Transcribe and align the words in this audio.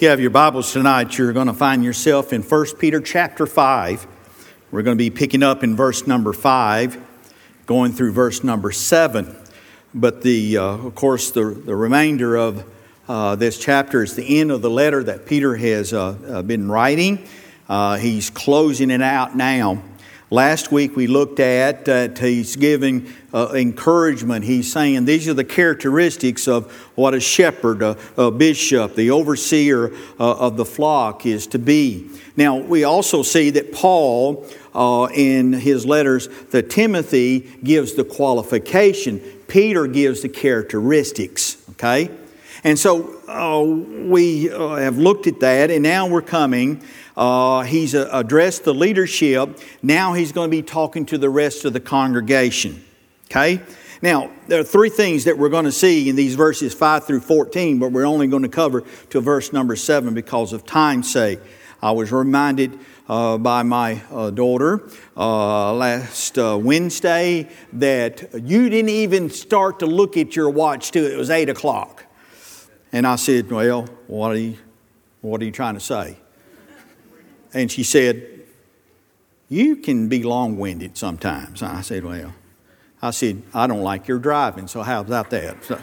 If 0.00 0.04
you 0.04 0.08
have 0.08 0.20
your 0.20 0.30
Bibles 0.30 0.72
tonight, 0.72 1.18
you're 1.18 1.34
going 1.34 1.48
to 1.48 1.52
find 1.52 1.84
yourself 1.84 2.32
in 2.32 2.40
1 2.40 2.66
Peter 2.78 3.02
chapter 3.02 3.46
5. 3.46 4.06
We're 4.70 4.80
going 4.80 4.96
to 4.96 4.98
be 4.98 5.10
picking 5.10 5.42
up 5.42 5.62
in 5.62 5.76
verse 5.76 6.06
number 6.06 6.32
5, 6.32 6.96
going 7.66 7.92
through 7.92 8.12
verse 8.12 8.42
number 8.42 8.72
7. 8.72 9.36
But 9.94 10.22
the, 10.22 10.56
uh, 10.56 10.62
of 10.62 10.94
course, 10.94 11.32
the, 11.32 11.44
the 11.44 11.76
remainder 11.76 12.34
of 12.36 12.64
uh, 13.08 13.36
this 13.36 13.58
chapter 13.58 14.02
is 14.02 14.16
the 14.16 14.40
end 14.40 14.50
of 14.50 14.62
the 14.62 14.70
letter 14.70 15.04
that 15.04 15.26
Peter 15.26 15.54
has 15.56 15.92
uh, 15.92 16.16
uh 16.26 16.40
been 16.40 16.70
writing. 16.70 17.22
Uh, 17.68 17.98
he's 17.98 18.30
closing 18.30 18.90
it 18.90 19.02
out 19.02 19.36
now. 19.36 19.82
Last 20.32 20.70
week 20.70 20.94
we 20.94 21.08
looked 21.08 21.40
at 21.40 21.86
that 21.86 22.18
he's 22.18 22.54
giving 22.54 23.12
uh, 23.34 23.52
encouragement. 23.52 24.44
He's 24.44 24.72
saying 24.72 25.04
these 25.04 25.26
are 25.26 25.34
the 25.34 25.42
characteristics 25.42 26.46
of 26.46 26.70
what 26.94 27.14
a 27.14 27.20
shepherd, 27.20 27.82
a, 27.82 27.98
a 28.16 28.30
bishop, 28.30 28.94
the 28.94 29.10
overseer 29.10 29.92
uh, 30.20 30.38
of 30.38 30.56
the 30.56 30.64
flock 30.64 31.26
is 31.26 31.48
to 31.48 31.58
be. 31.58 32.08
Now, 32.36 32.58
we 32.58 32.84
also 32.84 33.24
see 33.24 33.50
that 33.50 33.72
Paul, 33.72 34.46
uh, 34.72 35.08
in 35.12 35.52
his 35.52 35.84
letters 35.84 36.28
to 36.52 36.62
Timothy, 36.62 37.40
gives 37.64 37.94
the 37.94 38.04
qualification. 38.04 39.18
Peter 39.48 39.88
gives 39.88 40.22
the 40.22 40.28
characteristics, 40.28 41.56
okay? 41.70 42.08
And 42.62 42.78
so 42.78 43.18
uh, 43.26 43.64
we 44.06 44.48
uh, 44.48 44.76
have 44.76 44.96
looked 44.96 45.26
at 45.26 45.40
that, 45.40 45.72
and 45.72 45.82
now 45.82 46.06
we're 46.06 46.22
coming 46.22 46.84
uh, 47.16 47.62
he's 47.62 47.94
uh, 47.94 48.08
addressed 48.12 48.64
the 48.64 48.74
leadership. 48.74 49.58
Now 49.82 50.14
he's 50.14 50.32
going 50.32 50.50
to 50.50 50.56
be 50.56 50.62
talking 50.62 51.06
to 51.06 51.18
the 51.18 51.30
rest 51.30 51.64
of 51.64 51.72
the 51.72 51.80
congregation. 51.80 52.84
Okay? 53.30 53.62
Now, 54.02 54.30
there 54.48 54.60
are 54.60 54.64
three 54.64 54.88
things 54.88 55.24
that 55.24 55.36
we're 55.36 55.50
going 55.50 55.66
to 55.66 55.72
see 55.72 56.08
in 56.08 56.16
these 56.16 56.34
verses 56.34 56.72
5 56.72 57.06
through 57.06 57.20
14, 57.20 57.78
but 57.78 57.92
we're 57.92 58.06
only 58.06 58.26
going 58.26 58.42
to 58.44 58.48
cover 58.48 58.82
to 59.10 59.20
verse 59.20 59.52
number 59.52 59.76
7 59.76 60.14
because 60.14 60.54
of 60.54 60.64
time's 60.64 61.12
sake. 61.12 61.38
I 61.82 61.92
was 61.92 62.10
reminded 62.10 62.78
uh, 63.08 63.38
by 63.38 63.62
my 63.62 64.02
uh, 64.10 64.30
daughter 64.30 64.88
uh, 65.16 65.74
last 65.74 66.38
uh, 66.38 66.58
Wednesday 66.60 67.48
that 67.74 68.28
you 68.42 68.68
didn't 68.70 68.90
even 68.90 69.30
start 69.30 69.80
to 69.80 69.86
look 69.86 70.16
at 70.16 70.36
your 70.36 70.48
watch 70.48 70.92
till 70.92 71.04
it 71.04 71.16
was 71.16 71.30
8 71.30 71.48
o'clock. 71.48 72.04
And 72.92 73.06
I 73.06 73.16
said, 73.16 73.50
Well, 73.50 73.86
what 74.06 74.32
are 74.32 74.38
you, 74.38 74.56
what 75.20 75.40
are 75.40 75.44
you 75.44 75.52
trying 75.52 75.74
to 75.74 75.80
say? 75.80 76.16
And 77.52 77.70
she 77.70 77.82
said, 77.82 78.40
You 79.48 79.76
can 79.76 80.08
be 80.08 80.22
long 80.22 80.58
winded 80.58 80.96
sometimes. 80.96 81.62
I 81.62 81.80
said, 81.80 82.04
Well, 82.04 82.34
I 83.02 83.10
said, 83.10 83.42
I 83.54 83.66
don't 83.66 83.82
like 83.82 84.08
your 84.08 84.18
driving, 84.18 84.66
so 84.68 84.82
how 84.82 85.00
about 85.00 85.30
that? 85.30 85.64
So, 85.64 85.76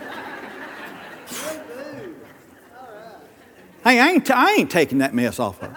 hey, 3.83 3.99
I 3.99 4.09
ain't, 4.11 4.29
I 4.29 4.53
ain't 4.53 4.69
taking 4.69 4.99
that 4.99 5.15
mess 5.15 5.39
off 5.39 5.59
her. 5.61 5.75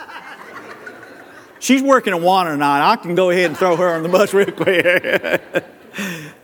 She's 1.61 1.83
working 1.83 2.13
at 2.15 2.21
one 2.21 2.47
tonight. 2.47 2.91
I 2.91 2.97
can 2.97 3.15
go 3.15 3.31
ahead 3.31 3.47
and 3.47 3.57
throw 3.57 3.77
her 3.77 3.95
on 3.95 4.03
the 4.03 4.09
bus 4.09 4.35
real 4.35 4.51
quick. 4.51 5.65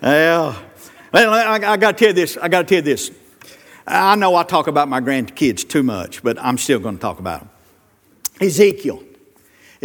well, 0.03 0.57
I, 1.13 1.61
I 1.63 1.77
got 1.77 1.97
to 1.97 2.05
tell 2.05 2.09
you 2.09 2.15
this. 2.15 2.37
I 2.37 2.49
got 2.49 2.63
to 2.63 2.69
tell 2.69 2.77
you 2.77 2.83
this. 2.83 3.11
I 3.87 4.17
know 4.17 4.35
I 4.35 4.43
talk 4.43 4.67
about 4.67 4.89
my 4.89 5.01
grandkids 5.01 5.67
too 5.67 5.83
much, 5.83 6.23
but 6.23 6.39
I'm 6.39 6.59
still 6.59 6.79
going 6.79 6.97
to 6.97 7.01
talk 7.01 7.19
about 7.19 7.41
them. 7.41 7.51
Ezekiel. 8.41 9.03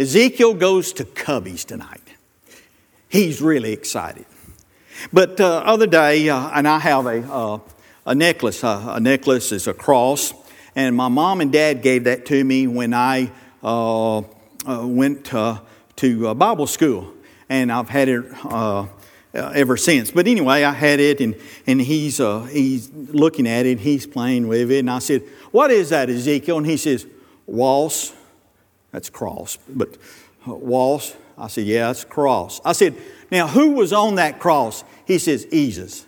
Ezekiel 0.02 0.54
goes 0.54 0.92
to 0.94 1.04
Cubbies 1.04 1.64
tonight. 1.64 2.00
He's 3.08 3.40
really 3.40 3.72
excited. 3.72 4.26
But 5.12 5.40
uh, 5.40 5.58
other 5.58 5.86
day, 5.86 6.28
uh, 6.28 6.50
and 6.52 6.66
I 6.66 6.80
have 6.80 7.06
a, 7.06 7.22
uh, 7.22 7.58
a 8.04 8.12
necklace. 8.12 8.64
Uh, 8.64 8.94
a 8.96 9.00
necklace 9.00 9.52
is 9.52 9.68
a 9.68 9.74
cross. 9.74 10.34
And 10.74 10.96
my 10.96 11.06
mom 11.06 11.40
and 11.40 11.52
dad 11.52 11.82
gave 11.82 12.04
that 12.04 12.26
to 12.26 12.42
me 12.42 12.66
when 12.66 12.94
I 12.94 13.30
uh, 13.62 14.18
uh, 14.18 14.22
went 14.82 15.26
to 15.26 16.34
Bible 16.34 16.66
school. 16.66 17.12
And 17.48 17.70
I've 17.70 17.88
had 17.88 18.08
it 18.08 18.24
ever 19.32 19.76
since. 19.76 20.10
But 20.10 20.26
anyway, 20.26 20.64
I 20.64 20.72
had 20.72 20.98
it, 20.98 21.20
and, 21.20 21.36
and 21.64 21.80
he's, 21.80 22.16
he's 22.16 22.90
looking 22.90 23.46
at 23.46 23.66
it, 23.66 23.78
he's 23.78 24.04
playing 24.04 24.48
with 24.48 24.72
it. 24.72 24.80
And 24.80 24.90
I 24.90 24.98
said, 24.98 25.22
What 25.52 25.70
is 25.70 25.90
that, 25.90 26.10
Ezekiel? 26.10 26.58
And 26.58 26.66
he 26.66 26.76
says, 26.76 27.06
Waltz 27.46 28.14
that's 28.92 29.10
cross. 29.10 29.58
But 29.68 29.96
uh, 30.46 30.54
walls, 30.54 31.16
I 31.36 31.48
said, 31.48 31.64
yeah, 31.66 31.90
it's 31.90 32.04
cross. 32.04 32.60
I 32.64 32.72
said, 32.72 32.94
now 33.30 33.48
who 33.48 33.72
was 33.72 33.92
on 33.92 34.14
that 34.16 34.38
cross? 34.38 34.84
He 35.06 35.18
says, 35.18 35.46
Jesus. 35.46 36.06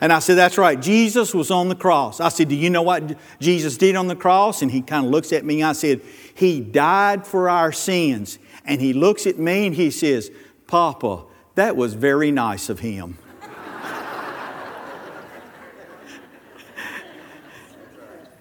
And 0.00 0.12
I 0.12 0.18
said, 0.18 0.34
that's 0.34 0.58
right, 0.58 0.80
Jesus 0.82 1.32
was 1.32 1.52
on 1.52 1.68
the 1.68 1.76
cross. 1.76 2.18
I 2.18 2.28
said, 2.28 2.48
do 2.48 2.56
you 2.56 2.70
know 2.70 2.82
what 2.82 3.16
Jesus 3.38 3.76
did 3.76 3.94
on 3.94 4.08
the 4.08 4.16
cross? 4.16 4.60
And 4.60 4.68
he 4.68 4.82
kind 4.82 5.06
of 5.06 5.12
looks 5.12 5.32
at 5.32 5.44
me. 5.44 5.62
I 5.62 5.74
said, 5.74 6.00
he 6.34 6.60
died 6.60 7.24
for 7.24 7.48
our 7.48 7.70
sins. 7.70 8.40
And 8.64 8.80
he 8.80 8.92
looks 8.92 9.28
at 9.28 9.38
me 9.38 9.66
and 9.66 9.76
he 9.76 9.92
says, 9.92 10.32
Papa, 10.66 11.22
that 11.54 11.76
was 11.76 11.94
very 11.94 12.32
nice 12.32 12.68
of 12.68 12.80
him. 12.80 13.16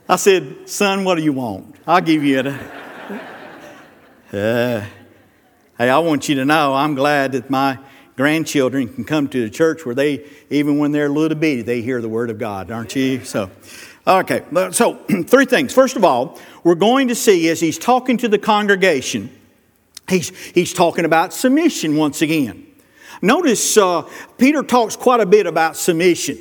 I 0.09 0.15
said, 0.15 0.67
son, 0.67 1.03
what 1.03 1.15
do 1.15 1.23
you 1.23 1.33
want? 1.33 1.75
I'll 1.85 2.01
give 2.01 2.23
you 2.23 2.39
it. 2.39 2.80
Uh, 4.31 4.85
hey, 5.77 5.89
I 5.89 5.99
want 5.99 6.29
you 6.29 6.35
to 6.35 6.45
know 6.45 6.73
I'm 6.73 6.95
glad 6.95 7.33
that 7.33 7.49
my 7.49 7.77
grandchildren 8.15 8.87
can 8.87 9.03
come 9.03 9.27
to 9.27 9.41
the 9.41 9.49
church 9.49 9.85
where 9.85 9.93
they, 9.93 10.25
even 10.49 10.77
when 10.77 10.93
they're 10.93 11.09
little 11.09 11.37
bitty, 11.37 11.63
they 11.63 11.81
hear 11.81 11.99
the 11.99 12.07
Word 12.07 12.29
of 12.29 12.39
God, 12.39 12.71
aren't 12.71 12.95
you? 12.95 13.25
So, 13.25 13.51
okay, 14.07 14.45
so 14.71 14.93
three 15.27 15.43
things. 15.43 15.73
First 15.73 15.97
of 15.97 16.05
all, 16.05 16.39
we're 16.63 16.75
going 16.75 17.09
to 17.09 17.15
see 17.15 17.49
as 17.49 17.59
he's 17.59 17.77
talking 17.77 18.15
to 18.19 18.29
the 18.29 18.39
congregation, 18.39 19.37
he's, 20.07 20.29
he's 20.51 20.73
talking 20.73 21.03
about 21.03 21.33
submission 21.33 21.97
once 21.97 22.21
again. 22.21 22.65
Notice 23.21 23.75
uh, 23.75 24.07
Peter 24.37 24.63
talks 24.63 24.95
quite 24.95 25.19
a 25.19 25.25
bit 25.25 25.45
about 25.45 25.75
submission. 25.75 26.37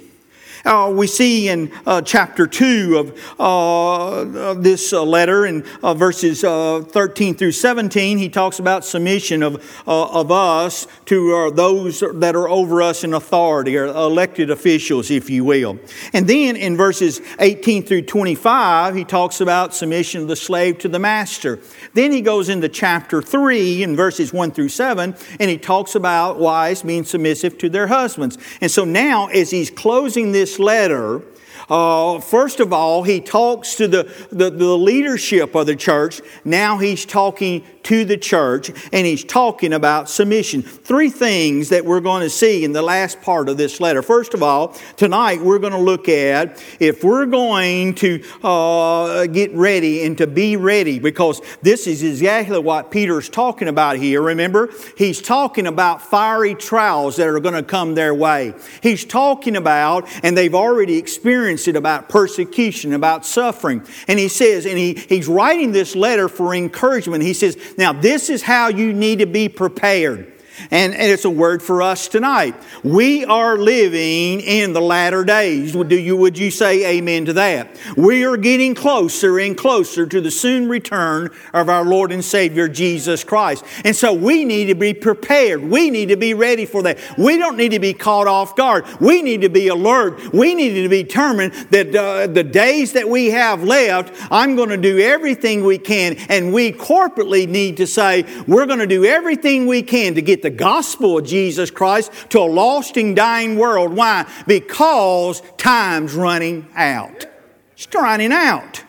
Uh, 0.65 0.93
we 0.95 1.07
see 1.07 1.49
in 1.49 1.73
uh, 1.87 2.03
chapter 2.03 2.47
2 2.47 2.97
of, 2.99 3.35
uh, 3.41 4.51
of 4.51 4.63
this 4.63 4.93
uh, 4.93 5.03
letter, 5.03 5.47
in 5.47 5.65
uh, 5.83 5.95
verses 5.95 6.45
uh, 6.45 6.83
13 6.83 7.35
through 7.35 7.53
17, 7.53 8.19
he 8.19 8.29
talks 8.29 8.59
about 8.59 8.85
submission 8.85 9.43
of, 9.43 9.83
of 9.87 10.31
us 10.31 10.87
to 11.07 11.51
those 11.55 12.01
that 12.01 12.37
are 12.37 12.49
over 12.49 12.83
us 12.83 13.05
in 13.05 13.15
authority, 13.15 13.77
or 13.77 13.87
elected 13.87 14.51
officials, 14.51 15.11
if 15.11 15.31
you 15.31 15.45
will. 15.45 15.79
And 16.13 16.29
then 16.29 16.57
in 16.57 16.77
verses 16.77 17.21
18 17.39 17.85
through 17.85 18.03
25, 18.03 18.95
he 18.95 19.05
talks 19.05 19.41
about 19.41 19.75
submission 19.75 20.23
of 20.23 20.29
the 20.29 20.37
slave 20.37 20.79
to 20.79 20.89
the 20.89 20.99
master. 20.99 21.61
Then 21.95 22.13
he 22.13 22.21
goes 22.21 22.49
into 22.49 22.69
chapter 22.69 23.23
3 23.23 23.83
in 23.83 23.97
verses 23.97 24.33
1 24.33 24.51
through 24.51 24.69
7, 24.69 25.15
and 25.39 25.51
he 25.51 25.59
talks 25.59 25.95
about 25.95 26.39
wives 26.39 26.83
being 26.83 27.05
submissive 27.05 27.57
to 27.59 27.69
their 27.69 27.87
husbands. 27.87 28.37
And 28.61 28.71
so 28.71 28.85
now, 28.85 29.29
as 29.29 29.51
he's 29.51 29.71
closing 29.71 30.33
this 30.33 30.50
letter, 30.59 31.23
uh, 31.71 32.19
first 32.19 32.59
of 32.59 32.73
all, 32.73 33.05
he 33.05 33.21
talks 33.21 33.77
to 33.77 33.87
the, 33.87 34.13
the, 34.31 34.51
the 34.51 34.77
leadership 34.77 35.55
of 35.55 35.67
the 35.67 35.77
church. 35.77 36.21
Now 36.45 36.79
he's 36.79 37.07
talking 37.07 37.65
to 37.85 38.05
the 38.05 38.17
church 38.17 38.71
and 38.93 39.07
he's 39.07 39.25
talking 39.25 39.73
about 39.73 40.11
submission. 40.11 40.63
Three 40.63 41.11
things 41.11 41.69
that 41.71 41.85
we're 41.85 42.01
going 42.01 42.23
to 42.23 42.31
see 42.31 42.65
in 42.65 42.73
the 42.73 42.83
last 42.83 43.23
part 43.23 43.49
of 43.49 43.57
this 43.57 43.81
letter. 43.81 44.03
First 44.03 44.35
of 44.35 44.43
all, 44.43 44.77
tonight 44.97 45.41
we're 45.41 45.59
going 45.59 45.73
to 45.73 45.79
look 45.79 46.09
at 46.09 46.63
if 46.81 47.05
we're 47.05 47.27
going 47.27 47.95
to 47.97 48.23
uh, 48.43 49.27
get 49.27 49.55
ready 49.55 50.05
and 50.05 50.19
to 50.19 50.27
be 50.27 50.57
ready 50.57 50.99
because 50.99 51.41
this 51.63 51.87
is 51.87 52.03
exactly 52.03 52.59
what 52.59 52.91
Peter's 52.91 53.29
talking 53.29 53.69
about 53.69 53.97
here. 53.97 54.21
Remember, 54.23 54.71
he's 54.99 55.23
talking 55.23 55.67
about 55.67 56.03
fiery 56.03 56.55
trials 56.55 57.17
that 57.17 57.29
are 57.29 57.41
going 57.41 57.55
to 57.55 57.63
come 57.63 57.95
their 57.95 58.15
way. 58.15 58.55
He's 58.83 59.05
talking 59.05 59.57
about, 59.57 60.09
and 60.25 60.37
they've 60.37 60.55
already 60.55 60.99
experienced 60.99 61.60
it, 61.69 61.77
about 61.77 62.09
persecution, 62.09 62.93
about 62.93 63.25
suffering. 63.27 63.87
And 64.09 64.19
he 64.19 64.29
says, 64.29 64.67
and 64.67 64.79
he, 64.79 64.95
he's 64.95 65.29
writing 65.29 65.73
this 65.73 65.95
letter 65.97 66.29
for 66.29 66.55
encouragement. 66.55 67.23
He 67.23 67.35
says, 67.35 67.57
now, 67.77 67.93
this 67.93 68.31
is 68.31 68.43
how 68.43 68.69
you 68.69 68.93
need 68.93 69.21
to 69.21 69.27
be 69.27 69.49
prepared. 69.49 70.33
And, 70.71 70.95
and, 70.95 71.11
it's 71.11 71.25
a 71.25 71.31
word 71.31 71.63
for 71.63 71.83
us 71.83 72.09
tonight. 72.09 72.55
We 72.85 73.25
are 73.25 73.59
living 73.59 74.41
in 74.41 74.73
the 74.73 74.81
latter 74.81 75.25
days. 75.25 75.73
Do 75.73 75.99
you, 75.99 76.17
would 76.17 76.39
you 76.39 76.51
say 76.51 76.99
amen 76.99 77.27
to 77.27 77.33
that? 77.35 77.77
We 77.97 78.25
are 78.25 78.37
getting 78.37 78.75
closer 78.75 79.39
and 79.39 79.57
closer 79.57 80.07
to 80.07 80.21
the 80.21 80.31
soon 80.31 80.69
return 80.69 81.31
of 81.53 81.69
our 81.69 81.85
Lord 81.85 82.13
and 82.13 82.25
Savior 82.25 82.69
Jesus 82.69 83.25
Christ. 83.25 83.65
And 83.85 83.97
so 83.97 84.13
we 84.13 84.45
need 84.45 84.67
to 84.67 84.75
be 84.75 84.95
prepared. 84.95 85.63
We 85.63 85.91
need 85.91 86.11
to 86.11 86.17
be 86.17 86.35
ready 86.35 86.67
for 86.67 86.83
that. 86.85 86.99
We 87.19 87.39
don't 87.39 87.57
need 87.57 87.71
to 87.71 87.81
be 87.81 87.93
caught 87.93 88.27
off 88.27 88.55
guard. 88.57 88.85
We 89.01 89.23
need 89.23 89.41
to 89.43 89.49
be 89.49 89.69
alert. 89.69 90.33
We 90.33 90.55
need 90.55 90.75
to 90.83 90.89
be 90.89 91.03
determined 91.03 91.53
that 91.71 91.95
uh, 91.95 92.27
the 92.29 92.45
days 92.45 92.93
that 92.93 93.09
we 93.09 93.31
have 93.31 93.65
left, 93.65 94.15
I'm 94.31 94.57
going 94.57 94.69
to 94.69 94.77
do 94.77 94.99
everything 94.99 95.65
we 95.65 95.79
can. 95.79 96.17
And 96.29 96.53
we 96.53 96.73
corporately 96.73 97.49
need 97.49 97.77
to 97.79 97.87
say, 97.87 98.25
we're 98.47 98.67
going 98.67 98.79
to 98.79 98.87
do 98.87 99.05
everything 99.05 99.67
we 99.67 99.83
can 99.83 100.15
to 100.15 100.23
get 100.23 100.43
the 100.43 100.50
the 100.51 100.57
gospel 100.57 101.19
of 101.19 101.27
Jesus 101.27 101.71
Christ 101.71 102.13
to 102.31 102.41
a 102.41 102.43
lost 102.43 102.97
and 102.97 103.15
dying 103.15 103.57
world. 103.57 103.95
Why? 103.95 104.31
Because 104.47 105.43
time's 105.57 106.15
running 106.15 106.67
out. 106.75 107.27
It's 107.73 107.89
running 107.95 108.33
out. 108.33 108.83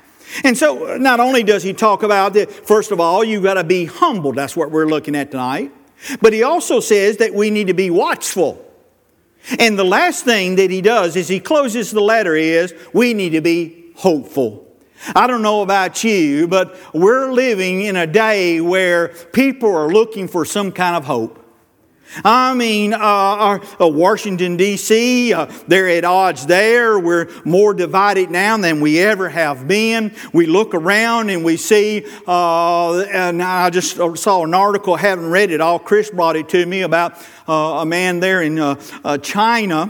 And 0.43 0.57
so, 0.57 0.97
not 0.97 1.19
only 1.19 1.43
does 1.43 1.61
he 1.61 1.73
talk 1.73 2.03
about 2.03 2.33
that, 2.33 2.51
first 2.51 2.91
of 2.91 2.99
all, 2.99 3.23
you've 3.23 3.43
got 3.43 3.55
to 3.55 3.63
be 3.63 3.85
humble. 3.85 4.31
That's 4.31 4.55
what 4.55 4.71
we're 4.71 4.87
looking 4.87 5.15
at 5.15 5.31
tonight. 5.31 5.71
But 6.21 6.33
he 6.33 6.43
also 6.43 6.79
says 6.79 7.17
that 7.17 7.33
we 7.33 7.51
need 7.51 7.67
to 7.67 7.73
be 7.73 7.89
watchful. 7.89 8.65
And 9.59 9.77
the 9.77 9.83
last 9.83 10.23
thing 10.23 10.55
that 10.55 10.71
he 10.71 10.81
does 10.81 11.15
is 11.15 11.27
he 11.27 11.39
closes 11.39 11.91
the 11.91 12.01
letter 12.01 12.35
is 12.35 12.73
we 12.93 13.13
need 13.13 13.31
to 13.31 13.41
be 13.41 13.91
hopeful. 13.95 14.67
I 15.15 15.27
don't 15.27 15.41
know 15.41 15.61
about 15.61 16.03
you, 16.03 16.47
but 16.47 16.77
we're 16.93 17.31
living 17.31 17.81
in 17.81 17.95
a 17.95 18.07
day 18.07 18.61
where 18.61 19.09
people 19.09 19.75
are 19.75 19.91
looking 19.91 20.27
for 20.27 20.45
some 20.45 20.71
kind 20.71 20.95
of 20.95 21.05
hope. 21.05 21.40
I 22.23 22.53
mean, 22.53 22.93
uh, 22.93 22.97
our, 22.97 23.61
uh, 23.79 23.87
Washington, 23.87 24.57
D.C., 24.57 25.33
uh, 25.33 25.45
they're 25.67 25.87
at 25.89 26.03
odds 26.03 26.45
there. 26.45 26.99
We're 26.99 27.29
more 27.45 27.73
divided 27.73 28.29
now 28.29 28.57
than 28.57 28.81
we 28.81 28.99
ever 28.99 29.29
have 29.29 29.67
been. 29.67 30.13
We 30.33 30.45
look 30.45 30.75
around 30.75 31.29
and 31.29 31.45
we 31.45 31.57
see, 31.57 32.05
uh, 32.27 32.99
and 33.01 33.41
I 33.41 33.69
just 33.69 33.95
saw 33.95 34.43
an 34.43 34.53
article, 34.53 34.95
haven't 34.95 35.29
read 35.29 35.51
it 35.51 35.61
all. 35.61 35.79
Chris 35.79 36.09
brought 36.09 36.35
it 36.35 36.49
to 36.49 36.65
me 36.65 36.81
about 36.81 37.13
uh, 37.47 37.79
a 37.81 37.85
man 37.85 38.19
there 38.19 38.41
in 38.41 38.59
uh, 38.59 39.17
China 39.19 39.89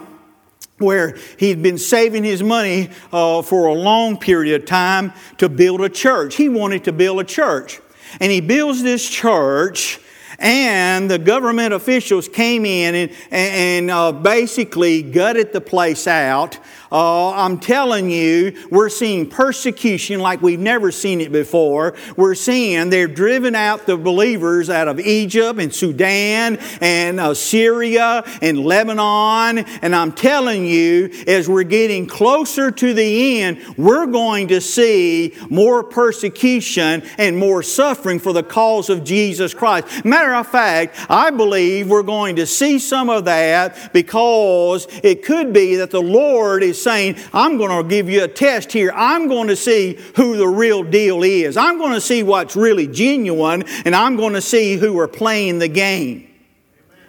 where 0.77 1.15
he'd 1.37 1.61
been 1.61 1.77
saving 1.77 2.23
his 2.23 2.41
money 2.41 2.89
uh, 3.11 3.41
for 3.41 3.67
a 3.67 3.73
long 3.73 4.17
period 4.17 4.61
of 4.61 4.67
time 4.67 5.13
to 5.37 5.47
build 5.47 5.81
a 5.81 5.89
church. 5.89 6.35
He 6.35 6.49
wanted 6.49 6.83
to 6.85 6.91
build 6.91 7.19
a 7.19 7.23
church. 7.23 7.79
And 8.19 8.31
he 8.31 8.41
builds 8.41 8.83
this 8.83 9.07
church 9.07 9.99
and 10.41 11.09
the 11.09 11.19
government 11.19 11.73
officials 11.73 12.27
came 12.27 12.65
in 12.65 12.95
and, 12.95 13.11
and 13.29 13.91
uh, 13.91 14.11
basically 14.11 15.03
gutted 15.03 15.53
the 15.53 15.61
place 15.61 16.07
out. 16.07 16.57
Uh, 16.91 17.31
I'm 17.31 17.57
telling 17.57 18.11
you, 18.11 18.53
we're 18.69 18.89
seeing 18.89 19.29
persecution 19.29 20.19
like 20.19 20.41
we've 20.41 20.59
never 20.59 20.91
seen 20.91 21.21
it 21.21 21.31
before. 21.31 21.95
We're 22.17 22.35
seeing 22.35 22.89
they're 22.89 23.07
driven 23.07 23.55
out 23.55 23.85
the 23.85 23.95
believers 23.95 24.69
out 24.69 24.89
of 24.89 24.99
Egypt 24.99 25.59
and 25.59 25.73
Sudan 25.73 26.59
and 26.81 27.19
uh, 27.19 27.33
Syria 27.33 28.25
and 28.41 28.59
Lebanon. 28.59 29.59
And 29.81 29.95
I'm 29.95 30.11
telling 30.11 30.65
you, 30.65 31.11
as 31.27 31.47
we're 31.47 31.63
getting 31.63 32.07
closer 32.07 32.71
to 32.71 32.93
the 32.93 33.41
end, 33.41 33.63
we're 33.77 34.07
going 34.07 34.49
to 34.49 34.59
see 34.59 35.33
more 35.49 35.83
persecution 35.83 37.03
and 37.17 37.37
more 37.37 37.63
suffering 37.63 38.19
for 38.19 38.33
the 38.33 38.43
cause 38.43 38.89
of 38.89 39.05
Jesus 39.05 39.53
Christ. 39.53 40.03
Matter 40.03 40.33
of 40.33 40.47
fact, 40.47 40.97
I 41.09 41.31
believe 41.31 41.89
we're 41.89 42.03
going 42.03 42.35
to 42.35 42.45
see 42.45 42.79
some 42.79 43.09
of 43.09 43.25
that 43.25 43.93
because 43.93 44.87
it 45.03 45.23
could 45.23 45.53
be 45.53 45.77
that 45.77 45.91
the 45.91 46.01
Lord 46.01 46.63
is 46.63 46.80
saying, 46.83 47.17
I'm 47.33 47.57
going 47.57 47.83
to 47.83 47.87
give 47.87 48.09
you 48.09 48.23
a 48.23 48.27
test 48.27 48.71
here. 48.71 48.91
I'm 48.95 49.27
going 49.27 49.47
to 49.47 49.55
see 49.55 49.99
who 50.15 50.37
the 50.37 50.47
real 50.47 50.83
deal 50.83 51.23
is. 51.23 51.57
I'm 51.57 51.77
going 51.77 51.93
to 51.93 52.01
see 52.01 52.23
what's 52.23 52.55
really 52.55 52.87
genuine, 52.87 53.63
and 53.85 53.95
I'm 53.95 54.15
going 54.17 54.33
to 54.33 54.41
see 54.41 54.75
who 54.75 54.99
are 54.99 55.07
playing 55.07 55.59
the 55.59 55.67
game. 55.67 56.27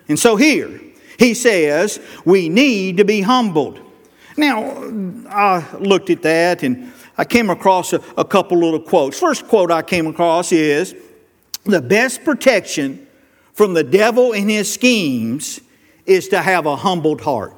And 0.08 0.18
so 0.18 0.36
here, 0.36 0.80
he 1.18 1.34
says, 1.34 2.00
we 2.24 2.48
need 2.48 2.96
to 2.96 3.04
be 3.04 3.20
humbled. 3.20 3.80
Now, 4.36 4.90
I 5.28 5.64
looked 5.78 6.10
at 6.10 6.22
that 6.22 6.62
and 6.62 6.92
I 7.16 7.24
came 7.24 7.50
across 7.50 7.92
a, 7.92 8.02
a 8.16 8.24
couple 8.24 8.58
little 8.58 8.80
quotes. 8.80 9.18
First 9.18 9.46
quote 9.46 9.70
I 9.70 9.82
came 9.82 10.06
across 10.06 10.52
is, 10.52 10.94
the 11.64 11.80
best 11.80 12.24
protection 12.24 13.06
from 13.52 13.74
the 13.74 13.84
devil 13.84 14.32
and 14.32 14.50
his 14.50 14.72
schemes 14.72 15.60
is 16.06 16.28
to 16.28 16.42
have 16.42 16.66
a 16.66 16.74
humbled 16.74 17.20
heart. 17.20 17.56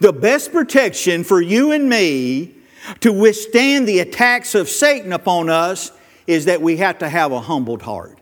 The 0.00 0.12
best 0.12 0.52
protection 0.52 1.24
for 1.24 1.40
you 1.40 1.72
and 1.72 1.88
me 1.88 2.54
to 3.00 3.12
withstand 3.12 3.88
the 3.88 3.98
attacks 3.98 4.54
of 4.54 4.68
Satan 4.68 5.12
upon 5.12 5.50
us 5.50 5.92
is 6.26 6.44
that 6.44 6.62
we 6.62 6.76
have 6.76 6.98
to 6.98 7.08
have 7.08 7.32
a 7.32 7.40
humbled 7.40 7.82
heart. 7.82 8.18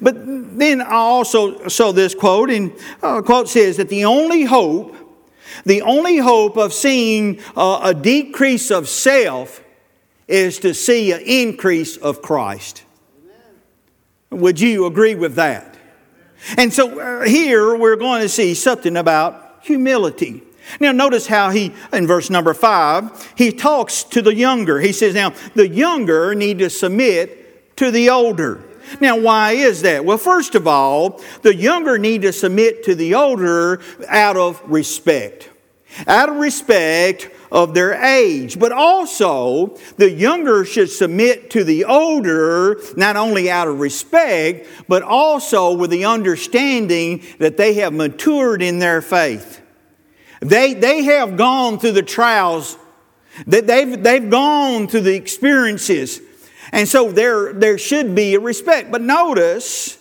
But 0.00 0.14
then 0.24 0.80
I 0.80 0.94
also 0.94 1.68
saw 1.68 1.92
this 1.92 2.14
quote, 2.14 2.50
and 2.50 2.72
uh, 3.02 3.22
quote 3.22 3.48
says 3.48 3.76
that 3.76 3.88
the 3.88 4.04
only 4.06 4.44
hope, 4.44 4.96
the 5.64 5.82
only 5.82 6.16
hope 6.16 6.56
of 6.56 6.72
seeing 6.72 7.40
uh, 7.56 7.80
a 7.82 7.94
decrease 7.94 8.70
of 8.70 8.88
self 8.88 9.62
is 10.26 10.58
to 10.60 10.74
see 10.74 11.12
an 11.12 11.20
increase 11.20 11.96
of 11.98 12.22
Christ. 12.22 12.84
Would 14.30 14.60
you 14.60 14.86
agree 14.86 15.14
with 15.14 15.34
that? 15.36 15.76
And 16.56 16.72
so 16.72 16.98
uh, 16.98 17.22
here 17.24 17.76
we're 17.76 17.96
going 17.96 18.22
to 18.22 18.28
see 18.28 18.54
something 18.54 18.96
about 18.96 19.60
humility. 19.62 20.42
Now, 20.80 20.92
notice 20.92 21.26
how 21.26 21.50
he, 21.50 21.72
in 21.92 22.06
verse 22.06 22.30
number 22.30 22.54
five, 22.54 23.32
he 23.36 23.52
talks 23.52 24.02
to 24.04 24.22
the 24.22 24.34
younger. 24.34 24.80
He 24.80 24.92
says, 24.92 25.14
Now, 25.14 25.32
the 25.54 25.68
younger 25.68 26.34
need 26.34 26.58
to 26.58 26.70
submit 26.70 27.76
to 27.76 27.90
the 27.90 28.10
older. 28.10 28.64
Now, 29.00 29.18
why 29.18 29.52
is 29.52 29.82
that? 29.82 30.04
Well, 30.04 30.18
first 30.18 30.54
of 30.54 30.66
all, 30.66 31.20
the 31.42 31.54
younger 31.54 31.98
need 31.98 32.22
to 32.22 32.32
submit 32.32 32.84
to 32.84 32.94
the 32.94 33.14
older 33.14 33.80
out 34.08 34.36
of 34.36 34.62
respect. 34.66 35.50
Out 36.06 36.28
of 36.28 36.36
respect 36.36 37.30
of 37.50 37.74
their 37.74 37.94
age. 37.94 38.58
But 38.58 38.72
also, 38.72 39.76
the 39.96 40.10
younger 40.10 40.64
should 40.64 40.90
submit 40.90 41.50
to 41.50 41.64
the 41.64 41.84
older, 41.84 42.80
not 42.96 43.16
only 43.16 43.50
out 43.50 43.68
of 43.68 43.80
respect, 43.80 44.68
but 44.88 45.02
also 45.02 45.72
with 45.72 45.90
the 45.90 46.04
understanding 46.04 47.22
that 47.38 47.56
they 47.56 47.74
have 47.74 47.92
matured 47.92 48.62
in 48.62 48.78
their 48.78 49.00
faith. 49.00 49.62
They, 50.40 50.74
they 50.74 51.04
have 51.04 51.36
gone 51.36 51.78
through 51.78 51.92
the 51.92 52.02
trials, 52.02 52.76
that 53.46 53.66
they've, 53.66 54.02
they've 54.02 54.28
gone 54.30 54.88
through 54.88 55.02
the 55.02 55.14
experiences. 55.14 56.20
And 56.72 56.88
so 56.88 57.12
there, 57.12 57.52
there 57.52 57.78
should 57.78 58.14
be 58.14 58.34
a 58.34 58.40
respect. 58.40 58.90
But 58.90 59.02
notice, 59.02 59.98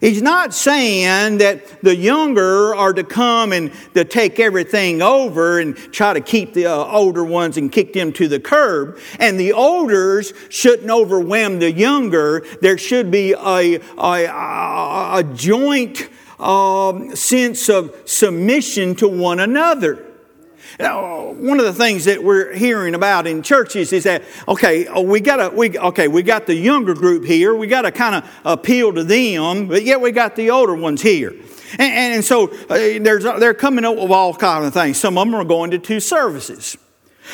He's 0.00 0.20
not 0.20 0.52
saying 0.52 1.38
that 1.38 1.82
the 1.82 1.96
younger 1.96 2.74
are 2.74 2.92
to 2.92 3.02
come 3.04 3.52
and 3.52 3.72
to 3.94 4.04
take 4.04 4.38
everything 4.38 5.00
over 5.00 5.58
and 5.58 5.74
try 5.76 6.12
to 6.12 6.20
keep 6.20 6.52
the 6.52 6.66
uh, 6.66 6.84
older 6.84 7.24
ones 7.24 7.56
and 7.56 7.72
kick 7.72 7.94
them 7.94 8.12
to 8.14 8.28
the 8.28 8.38
curb. 8.38 8.98
And 9.18 9.40
the 9.40 9.54
olders 9.54 10.34
shouldn't 10.50 10.90
overwhelm 10.90 11.60
the 11.60 11.72
younger. 11.72 12.44
There 12.60 12.76
should 12.76 13.10
be 13.10 13.32
a, 13.32 13.80
a, 13.96 14.26
a 15.18 15.24
joint 15.34 16.08
um, 16.38 17.14
sense 17.16 17.68
of 17.68 17.94
submission 18.04 18.94
to 18.96 19.08
one 19.08 19.40
another. 19.40 20.04
Now, 20.78 21.32
one 21.32 21.58
of 21.58 21.64
the 21.64 21.72
things 21.72 22.04
that 22.04 22.22
we're 22.22 22.52
hearing 22.52 22.94
about 22.94 23.26
in 23.26 23.42
churches 23.42 23.92
is 23.92 24.04
that 24.04 24.22
okay, 24.46 24.86
oh, 24.86 25.02
we 25.02 25.20
got 25.20 25.54
we 25.54 25.78
okay, 25.78 26.08
we 26.08 26.22
got 26.22 26.46
the 26.46 26.54
younger 26.54 26.92
group 26.92 27.24
here. 27.24 27.54
We 27.54 27.66
got 27.66 27.82
to 27.82 27.92
kind 27.92 28.16
of 28.16 28.30
appeal 28.44 28.92
to 28.92 29.04
them, 29.04 29.68
but 29.68 29.84
yet 29.84 30.00
we 30.00 30.12
got 30.12 30.36
the 30.36 30.50
older 30.50 30.74
ones 30.74 31.00
here. 31.00 31.34
And, 31.78 32.14
and 32.14 32.24
so 32.24 32.48
uh, 32.68 32.76
they're 33.38 33.54
coming 33.54 33.84
up 33.84 33.96
with 33.96 34.10
all 34.10 34.34
kinds 34.34 34.66
of 34.66 34.74
things. 34.74 34.98
Some 34.98 35.16
of 35.16 35.26
them 35.26 35.34
are 35.34 35.44
going 35.44 35.70
to 35.70 35.78
two 35.78 36.00
services. 36.00 36.76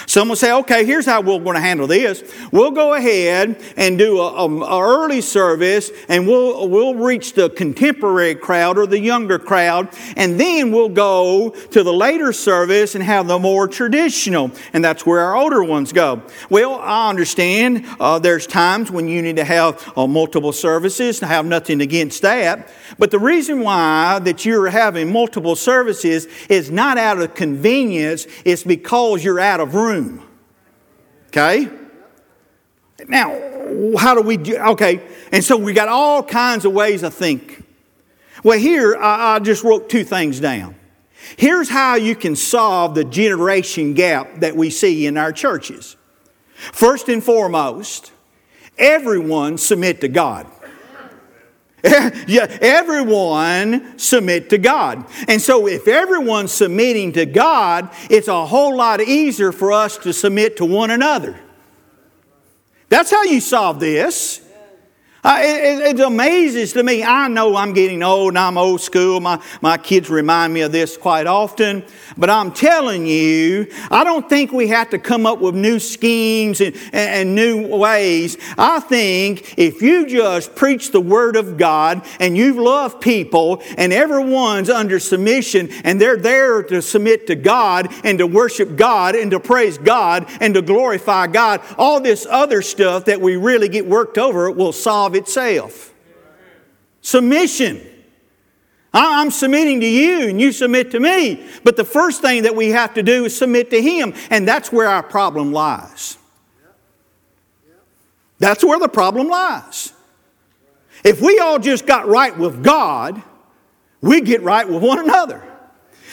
Some 0.07 0.29
will 0.29 0.37
say, 0.37 0.53
okay, 0.53 0.85
here's 0.85 1.07
how 1.07 1.21
we're 1.21 1.39
going 1.39 1.55
to 1.55 1.61
handle 1.61 1.87
this. 1.87 2.23
We'll 2.51 2.71
go 2.71 2.95
ahead 2.95 3.61
and 3.77 3.99
do 3.99 4.21
a, 4.21 4.47
a, 4.47 4.61
a, 4.61 4.83
early 4.83 5.21
service 5.21 5.91
and 6.09 6.27
we'll, 6.27 6.69
we'll 6.69 6.95
reach 6.95 7.35
the 7.35 7.51
contemporary 7.51 8.35
crowd 8.35 8.79
or 8.79 8.87
the 8.87 8.99
younger 8.99 9.39
crowd, 9.39 9.89
and 10.17 10.39
then 10.39 10.73
we'll 10.73 10.89
go 10.89 11.51
to 11.51 11.83
the 11.83 11.93
later 11.93 12.33
service 12.33 12.95
and 12.95 13.05
have 13.05 13.27
the 13.27 13.39
more 13.39 13.69
traditional, 13.69 14.51
and 14.73 14.85
that's 14.85 15.07
where 15.07 15.21
our 15.21 15.37
older 15.37 15.63
ones 15.63 15.93
go. 15.93 16.23
Well, 16.51 16.77
I 16.77 17.09
understand 17.09 17.87
uh, 18.01 18.19
there's 18.19 18.47
times 18.47 18.91
when 18.91 19.09
you 19.09 19.23
need 19.23 19.37
to 19.37 19.45
have 19.45 19.93
uh, 19.97 20.07
multiple 20.07 20.53
services, 20.53 21.23
I 21.23 21.27
have 21.27 21.47
nothing 21.47 21.81
against 21.81 22.23
that, 22.23 22.69
but 22.99 23.11
the 23.11 23.19
reason 23.19 23.61
why 23.61 24.19
that 24.21 24.45
you're 24.45 24.69
having 24.69 25.13
multiple 25.13 25.57
services 25.57 26.27
is 26.49 26.71
not 26.71 26.99
out 26.99 27.21
of 27.21 27.35
convenience, 27.35 28.27
it's 28.45 28.63
because 28.63 29.25
you're 29.25 29.41
out 29.41 29.61
of 29.61 29.75
room 29.75 29.82
room. 29.83 30.29
Okay? 31.29 31.69
Now, 33.09 33.31
how 33.99 34.15
do 34.15 34.23
we 34.23 34.37
do? 34.37 34.57
Okay, 34.57 35.03
and 35.33 35.43
so 35.43 35.57
we 35.57 35.73
got 35.73 35.89
all 35.89 36.23
kinds 36.23 36.65
of 36.65 36.73
ways 36.73 37.03
of 37.03 37.15
think. 37.15 37.65
Well, 38.45 38.59
here 38.59 38.97
I, 38.97 39.37
I 39.37 39.39
just 39.39 39.65
wrote 39.65 39.89
two 39.89 40.05
things 40.05 40.41
down. 40.41 40.77
Here's 41.37 41.69
how 41.69 41.95
you 41.95 42.15
can 42.15 42.37
solve 42.37 42.95
the 42.95 43.05
generation 43.05 43.95
gap 43.95 44.41
that 44.41 44.57
we 44.57 44.71
see 44.71 45.07
in 45.07 45.17
our 45.17 45.33
churches. 45.33 45.97
First 46.55 47.09
and 47.09 47.23
foremost, 47.23 48.13
everyone 48.79 49.59
submit 49.59 50.01
to 50.03 50.09
God. 50.09 50.47
yeah, 52.29 52.47
everyone 52.61 53.99
submit 53.99 54.51
to 54.51 54.59
God. 54.59 55.05
And 55.27 55.43
so 55.43 55.67
if 55.67 55.89
everyone's 55.89 56.53
submitting 56.53 57.13
to 57.15 57.27
God, 57.27 57.91
it's 58.09 58.29
a 58.29 58.47
whole 58.47 58.77
lot 58.77 59.01
easier 59.01 59.51
for 59.51 59.73
us 59.73 59.99
to 59.99 60.13
submit 60.13 60.59
to 60.59 60.65
one 60.65 60.91
another. 60.91 61.39
That's 62.89 63.11
how 63.11 63.25
you 63.25 63.41
solve 63.41 63.81
this. 63.81 64.41
Uh, 65.25 65.39
it, 65.41 66.01
it, 66.01 66.01
amazes 66.01 66.73
to 66.73 66.83
me. 66.83 67.05
I 67.05 67.29
know 67.29 67.55
I'm 67.55 67.73
getting 67.75 68.03
old 68.03 68.31
and 68.31 68.39
I'm 68.39 68.59
old 68.59 68.81
school. 68.81 69.21
My, 69.21 69.41
my 69.61 69.79
kids 69.79 70.11
remind 70.11 70.53
me 70.53 70.63
of 70.63 70.73
this 70.73 70.97
quite 70.97 71.29
often. 71.29 71.85
But 72.17 72.29
I'm 72.29 72.51
telling 72.51 73.07
you, 73.07 73.69
I 73.89 74.03
don't 74.03 74.29
think 74.29 74.51
we 74.51 74.67
have 74.69 74.91
to 74.91 74.99
come 74.99 75.25
up 75.25 75.39
with 75.39 75.55
new 75.55 75.79
schemes 75.79 76.61
and, 76.61 76.75
and, 76.87 76.95
and 76.95 77.35
new 77.37 77.69
ways. 77.69 78.37
I 78.59 78.81
think 78.81 79.57
if 79.57 79.81
you 79.81 80.09
just 80.09 80.57
preach 80.57 80.91
the 80.91 81.01
Word 81.01 81.37
of 81.37 81.57
God 81.57 82.05
and 82.19 82.37
you 82.37 82.61
love 82.61 83.01
people 83.01 83.63
and 83.79 83.93
everyone's 83.93 84.71
under 84.71 84.99
submission 84.99 85.71
and 85.85 86.01
they're 86.01 86.17
there 86.17 86.65
to 86.65 86.83
submit 86.83 87.29
to 87.29 87.37
God 87.37 87.95
and 88.03 88.19
to 88.19 88.27
worship 88.27 88.75
God 88.75 89.15
and 89.15 89.31
to 89.31 89.39
praise 89.39 89.79
God 89.79 90.27
and 90.41 90.53
to 90.55 90.63
glorify 90.63 91.29
God, 91.29 91.61
all 91.79 92.01
this 92.01 92.27
other 92.29 92.61
stuff 92.61 93.05
that 93.05 93.21
we 93.21 93.37
really 93.37 93.69
get 93.69 93.87
worked 93.87 94.19
over 94.19 94.51
will 94.51 94.73
solve 94.73 95.12
of 95.13 95.21
itself. 95.21 95.93
Submission. 97.03 97.81
I'm 98.95 99.31
submitting 99.31 99.81
to 99.81 99.87
you 99.87 100.29
and 100.29 100.41
you 100.41 100.53
submit 100.53 100.91
to 100.93 101.01
me. 101.01 101.47
But 101.65 101.77
the 101.77 101.85
first 101.85 102.21
thing 102.21 102.43
that 102.43 102.55
we 102.55 102.71
have 102.71 102.95
to 102.95 103.03
do 103.03 103.25
is 103.25 103.37
submit 103.37 103.71
to 103.71 103.81
Him, 103.81 104.15
and 104.31 104.47
that's 104.47 104.71
where 104.71 104.89
our 104.89 105.03
problem 105.03 105.53
lies. 105.53 106.19
That's 108.39 108.65
where 108.65 108.79
the 108.79 108.89
problem 108.89 109.29
lies. 109.29 109.93
If 111.05 111.21
we 111.21 111.39
all 111.39 111.59
just 111.59 111.87
got 111.87 112.07
right 112.07 112.37
with 112.37 112.63
God, 112.63 113.23
we 114.01 114.21
get 114.21 114.43
right 114.43 114.69
with 114.69 114.83
one 114.83 114.99
another. 114.99 115.43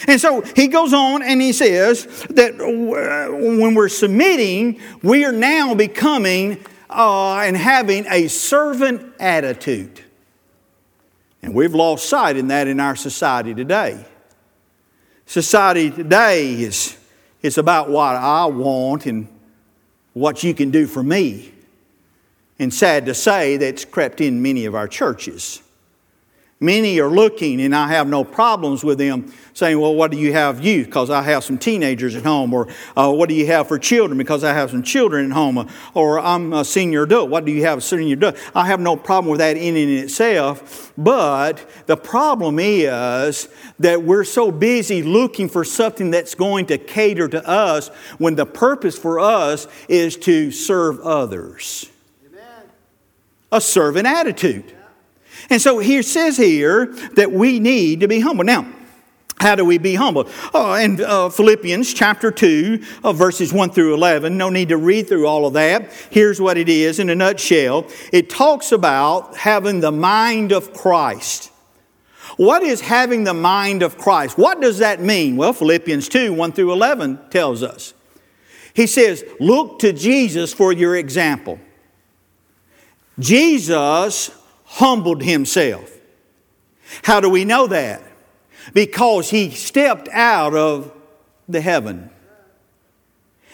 And 0.06 0.20
so 0.20 0.40
he 0.40 0.68
goes 0.68 0.94
on 0.94 1.22
and 1.22 1.42
he 1.42 1.52
says 1.52 2.06
that 2.30 2.56
when 2.58 3.74
we're 3.74 3.88
submitting, 3.88 4.80
we 5.02 5.24
are 5.24 5.32
now 5.32 5.74
becoming 5.74 6.64
uh, 6.90 7.38
and 7.38 7.56
having 7.56 8.06
a 8.08 8.28
servant 8.28 9.14
attitude. 9.18 10.04
And 11.42 11.54
we've 11.54 11.74
lost 11.74 12.08
sight 12.08 12.36
in 12.36 12.48
that 12.48 12.66
in 12.66 12.80
our 12.80 12.96
society 12.96 13.54
today. 13.54 14.04
Society 15.26 15.90
today 15.90 16.52
is, 16.54 16.98
is 17.40 17.56
about 17.56 17.88
what 17.88 18.16
I 18.16 18.46
want 18.46 19.06
and 19.06 19.28
what 20.12 20.42
you 20.42 20.52
can 20.52 20.70
do 20.70 20.86
for 20.86 21.02
me. 21.02 21.52
And 22.58 22.74
sad 22.74 23.06
to 23.06 23.14
say, 23.14 23.56
that's 23.56 23.84
crept 23.84 24.20
in 24.20 24.42
many 24.42 24.66
of 24.66 24.74
our 24.74 24.88
churches. 24.88 25.62
Many 26.62 27.00
are 27.00 27.08
looking, 27.08 27.58
and 27.62 27.74
I 27.74 27.88
have 27.88 28.06
no 28.06 28.22
problems 28.22 28.84
with 28.84 28.98
them 28.98 29.32
saying, 29.54 29.80
Well, 29.80 29.94
what 29.94 30.10
do 30.10 30.18
you 30.18 30.34
have 30.34 30.62
youth? 30.62 30.88
Because 30.88 31.08
I 31.08 31.22
have 31.22 31.42
some 31.42 31.56
teenagers 31.56 32.14
at 32.14 32.22
home. 32.22 32.52
Or 32.52 32.68
uh, 32.94 33.10
what 33.10 33.30
do 33.30 33.34
you 33.34 33.46
have 33.46 33.66
for 33.66 33.78
children? 33.78 34.18
Because 34.18 34.44
I 34.44 34.52
have 34.52 34.70
some 34.70 34.82
children 34.82 35.30
at 35.30 35.32
home. 35.32 35.66
Or 35.94 36.20
I'm 36.20 36.52
a 36.52 36.62
senior 36.62 37.04
adult. 37.04 37.30
What 37.30 37.46
do 37.46 37.52
you 37.52 37.62
have 37.62 37.78
a 37.78 37.80
senior 37.80 38.12
adult? 38.12 38.36
I 38.54 38.66
have 38.66 38.78
no 38.78 38.94
problem 38.94 39.30
with 39.30 39.38
that 39.38 39.56
in 39.56 39.74
and 39.74 39.90
itself. 39.90 40.92
But 40.98 41.66
the 41.86 41.96
problem 41.96 42.58
is 42.58 43.48
that 43.78 44.02
we're 44.02 44.24
so 44.24 44.52
busy 44.52 45.02
looking 45.02 45.48
for 45.48 45.64
something 45.64 46.10
that's 46.10 46.34
going 46.34 46.66
to 46.66 46.76
cater 46.76 47.26
to 47.28 47.48
us 47.48 47.88
when 48.18 48.34
the 48.34 48.44
purpose 48.44 48.98
for 48.98 49.18
us 49.18 49.66
is 49.88 50.14
to 50.18 50.50
serve 50.50 51.00
others. 51.00 51.88
Amen. 52.26 52.64
A 53.50 53.62
servant 53.62 54.06
attitude. 54.06 54.74
And 55.50 55.60
so 55.60 55.80
he 55.80 56.00
says 56.02 56.36
here 56.36 56.86
that 57.14 57.32
we 57.32 57.58
need 57.58 58.00
to 58.00 58.08
be 58.08 58.20
humble. 58.20 58.44
Now, 58.44 58.72
how 59.40 59.56
do 59.56 59.64
we 59.64 59.78
be 59.78 59.94
humble? 59.94 60.28
Oh, 60.52 60.74
in 60.74 61.00
uh, 61.02 61.30
Philippians 61.30 61.94
chapter 61.94 62.30
2, 62.30 62.84
uh, 63.02 63.12
verses 63.12 63.52
1 63.52 63.70
through 63.70 63.94
11, 63.94 64.36
no 64.36 64.50
need 64.50 64.68
to 64.68 64.76
read 64.76 65.08
through 65.08 65.26
all 65.26 65.46
of 65.46 65.54
that. 65.54 65.90
Here's 66.10 66.40
what 66.40 66.58
it 66.58 66.68
is 66.68 66.98
in 66.98 67.08
a 67.08 67.14
nutshell 67.14 67.86
it 68.12 68.28
talks 68.28 68.70
about 68.70 69.36
having 69.36 69.80
the 69.80 69.92
mind 69.92 70.52
of 70.52 70.72
Christ. 70.74 71.50
What 72.36 72.62
is 72.62 72.82
having 72.82 73.24
the 73.24 73.34
mind 73.34 73.82
of 73.82 73.98
Christ? 73.98 74.38
What 74.38 74.60
does 74.60 74.78
that 74.78 75.00
mean? 75.00 75.36
Well, 75.36 75.52
Philippians 75.52 76.08
2, 76.08 76.32
1 76.32 76.52
through 76.52 76.72
11 76.72 77.18
tells 77.30 77.62
us. 77.62 77.92
He 78.74 78.86
says, 78.86 79.24
Look 79.40 79.80
to 79.80 79.92
Jesus 79.92 80.52
for 80.52 80.72
your 80.72 80.96
example. 80.96 81.58
Jesus 83.18 84.30
humbled 84.70 85.22
himself. 85.22 85.90
How 87.02 87.20
do 87.20 87.28
we 87.28 87.44
know 87.44 87.66
that? 87.66 88.02
Because 88.72 89.30
he 89.30 89.50
stepped 89.50 90.08
out 90.08 90.54
of 90.54 90.92
the 91.48 91.60
heaven 91.60 92.10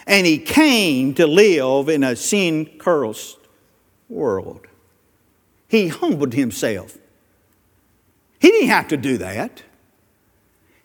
and 0.05 0.25
he 0.25 0.37
came 0.37 1.13
to 1.15 1.25
live 1.27 1.89
in 1.89 2.03
a 2.03 2.15
sin 2.15 2.65
cursed 2.77 3.37
world. 4.07 4.67
He 5.67 5.87
humbled 5.87 6.33
himself. 6.33 6.97
He 8.39 8.49
didn't 8.49 8.69
have 8.69 8.87
to 8.89 8.97
do 8.97 9.17
that. 9.17 9.63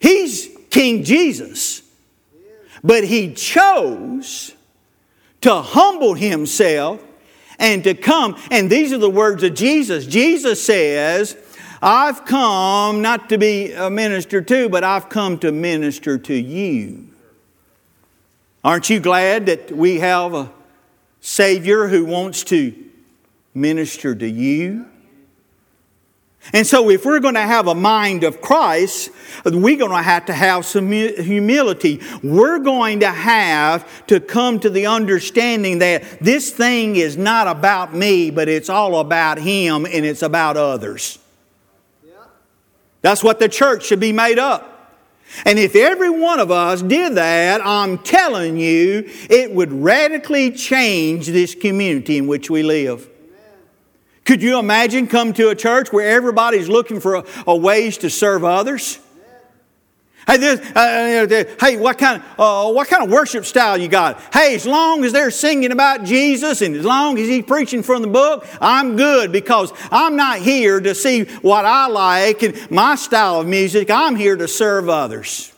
He's 0.01 0.49
King 0.71 1.05
Jesus. 1.05 1.83
But 2.83 3.05
he 3.05 3.35
chose 3.35 4.55
to 5.43 5.55
humble 5.57 6.15
himself 6.15 7.01
and 7.59 7.85
to 7.85 7.95
come. 7.95 8.37
And 8.51 8.71
these 8.71 8.93
are 8.93 8.99
the 8.99 9.11
words 9.11 9.43
of 9.43 9.55
Jesus. 9.55 10.07
Jesus 10.07 10.63
says, 10.63 11.37
I've 11.81 12.25
come 12.25 13.03
not 13.03 13.29
to 13.31 13.39
be 13.39 13.73
a 13.73 13.91
minister 13.91 14.41
to, 14.41 14.69
but 14.69 14.85
I've 14.85 15.09
come 15.09 15.39
to 15.41 15.51
minister 15.51 16.17
to 16.19 16.35
you. 16.35 17.09
Aren't 18.65 18.89
you 18.89 19.01
glad 19.01 19.47
that 19.47 19.73
we 19.73 19.99
have 19.99 20.35
a 20.35 20.53
Savior 21.21 21.89
who 21.89 22.05
wants 22.05 22.45
to 22.45 22.73
minister 23.55 24.15
to 24.15 24.29
you? 24.29 24.87
And 26.53 26.67
so, 26.67 26.91
if 26.91 27.05
we're 27.05 27.21
going 27.21 27.35
to 27.35 27.41
have 27.41 27.69
a 27.69 27.75
mind 27.75 28.25
of 28.25 28.41
Christ, 28.41 29.11
we're 29.45 29.79
going 29.79 29.93
to 29.93 30.03
have 30.03 30.27
to 30.27 30.33
have 30.33 30.67
some 30.67 30.91
humility. 30.91 32.01
We're 32.23 32.59
going 32.59 33.01
to 33.01 33.11
have 33.11 34.07
to 34.09 34.19
come 34.19 34.59
to 34.61 34.71
the 34.71 34.87
understanding 34.87 35.79
that 35.79 36.03
this 36.21 36.51
thing 36.51 36.97
is 36.97 37.17
not 37.17 37.47
about 37.47 37.95
me, 37.95 38.31
but 38.31 38.49
it's 38.49 38.69
all 38.69 38.99
about 38.99 39.39
Him 39.39 39.87
and 39.87 40.05
it's 40.05 40.23
about 40.23 40.57
others. 40.57 41.21
That's 43.03 43.23
what 43.23 43.39
the 43.39 43.49
church 43.49 43.85
should 43.85 44.01
be 44.01 44.13
made 44.13 44.39
up. 44.39 44.69
And 45.45 45.59
if 45.59 45.75
every 45.75 46.11
one 46.11 46.41
of 46.41 46.51
us 46.51 46.83
did 46.83 47.15
that, 47.15 47.61
I'm 47.65 47.99
telling 47.99 48.57
you, 48.59 49.09
it 49.31 49.53
would 49.53 49.73
radically 49.73 50.51
change 50.51 51.27
this 51.27 51.55
community 51.55 52.19
in 52.19 52.27
which 52.27 52.51
we 52.51 52.63
live. 52.63 53.09
Could 54.25 54.43
you 54.43 54.59
imagine 54.59 55.07
come 55.09 55.33
to 55.35 55.49
a 55.49 55.55
church 55.55 55.93
where 55.93 56.09
everybody's 56.09 56.69
looking 56.69 57.01
for 57.01 57.17
a, 57.17 57.25
a 57.47 57.57
ways 57.57 57.99
to 57.99 58.11
serve 58.11 58.45
others? 58.45 58.99
Hey, 60.27 60.37
this, 60.37 60.61
uh, 60.77 61.27
uh 61.29 61.45
hey, 61.61 61.77
what 61.77 61.99
kind, 61.99 62.23
of, 62.23 62.41
uh, 62.41 62.73
what 62.73 62.87
kind 62.87 63.03
of 63.03 63.11
worship 63.11 63.45
style 63.45 63.77
you 63.77 63.89
got? 63.89 64.21
Hey, 64.33 64.55
as 64.55 64.65
long 64.65 65.05
as 65.05 65.13
they're 65.13 65.33
singing 65.33 65.73
about 65.73 66.05
Jesus 66.05 66.63
and 66.63 66.77
as 66.77 66.85
long 66.85 67.19
as 67.19 67.27
he's 67.27 67.45
preaching 67.45 67.83
from 67.83 68.03
the 68.03 68.09
book, 68.09 68.47
I'm 68.61 68.97
good 68.97 69.33
because 69.33 69.73
I'm 69.91 70.15
not 70.15 70.39
here 70.39 70.81
to 70.81 70.95
see 70.95 71.25
what 71.25 71.65
I 71.65 71.89
like 71.89 72.45
and 72.45 72.71
my 72.71 72.95
style 72.95 73.41
of 73.41 73.49
music. 73.49 73.91
I'm 73.91 74.15
here 74.15 74.37
to 74.37 74.47
serve 74.47 74.89
others. 74.89 75.53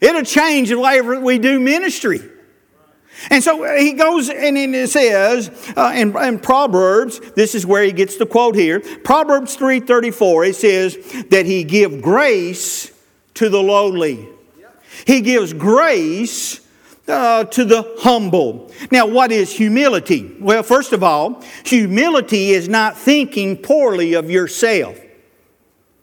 It'll 0.00 0.22
change 0.22 0.68
the 0.68 0.78
way 0.78 1.00
we 1.00 1.38
do 1.38 1.58
ministry. 1.58 2.20
And 3.30 3.42
so 3.42 3.76
he 3.76 3.92
goes 3.92 4.28
and 4.28 4.56
it 4.56 4.90
says 4.90 5.50
uh, 5.76 5.92
in, 5.94 6.16
in, 6.16 6.38
Proverbs, 6.38 7.20
this 7.34 7.54
is 7.54 7.66
where 7.66 7.82
he 7.82 7.92
gets 7.92 8.16
the 8.16 8.26
quote 8.26 8.54
here. 8.54 8.80
Proverbs 8.80 9.56
3.34, 9.56 10.48
it 10.48 10.56
says 10.56 11.24
that 11.30 11.46
he 11.46 11.64
give 11.64 12.02
grace 12.02 12.92
to 13.34 13.48
the 13.48 13.62
lowly. 13.62 14.28
He 15.06 15.20
gives 15.20 15.52
grace 15.52 16.60
uh, 17.08 17.44
to 17.44 17.64
the 17.64 17.96
humble. 18.00 18.70
Now, 18.90 19.06
what 19.06 19.32
is 19.32 19.52
humility? 19.52 20.36
Well, 20.38 20.62
first 20.62 20.92
of 20.92 21.02
all, 21.02 21.42
humility 21.64 22.50
is 22.50 22.68
not 22.68 22.96
thinking 22.96 23.56
poorly 23.56 24.14
of 24.14 24.30
yourself. 24.30 24.98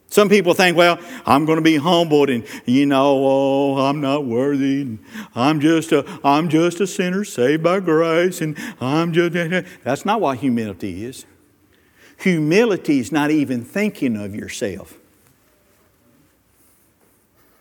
Some 0.10 0.28
people 0.28 0.56
think, 0.56 0.76
well, 0.76 1.00
I'm 1.26 1.46
going 1.46 1.58
to 1.58 1.64
be 1.64 1.78
humbled 1.78 2.32
and, 2.32 2.44
you 2.66 2.88
know, 2.88 3.24
oh, 3.26 3.78
I'm 3.78 4.02
not 4.02 4.26
worthy. 4.26 4.98
I'm 5.36 5.60
just 5.60 5.92
a, 5.92 6.04
I'm 6.24 6.50
just 6.50 6.80
a 6.80 6.88
sinner 6.88 7.24
saved 7.24 7.62
by 7.62 7.80
grace 7.80 8.42
and 8.42 8.58
I'm 8.82 9.14
just, 9.14 9.36
that's 9.84 10.06
not 10.06 10.20
what 10.20 10.40
humility 10.40 11.06
is. 11.06 11.26
Humility 12.18 13.00
is 13.00 13.12
not 13.12 13.30
even 13.30 13.64
thinking 13.64 14.18
of 14.18 14.36
yourself. 14.36 14.98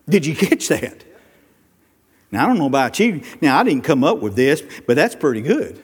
Did 0.08 0.24
you 0.24 0.34
catch 0.34 0.68
that? 0.68 1.04
Now, 2.32 2.44
I 2.44 2.46
don't 2.46 2.58
know 2.58 2.66
about 2.66 2.98
you. 2.98 3.22
Now, 3.42 3.58
I 3.58 3.62
didn't 3.62 3.84
come 3.84 4.02
up 4.02 4.18
with 4.18 4.36
this, 4.36 4.62
but 4.86 4.96
that's 4.96 5.14
pretty 5.14 5.42
good. 5.42 5.82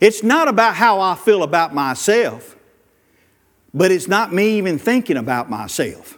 It's 0.00 0.22
not 0.22 0.46
about 0.48 0.76
how 0.76 1.00
I 1.00 1.14
feel 1.16 1.42
about 1.42 1.74
myself 1.74 2.53
but 3.74 3.90
it's 3.90 4.06
not 4.06 4.32
me 4.32 4.56
even 4.56 4.78
thinking 4.78 5.16
about 5.16 5.50
myself. 5.50 6.16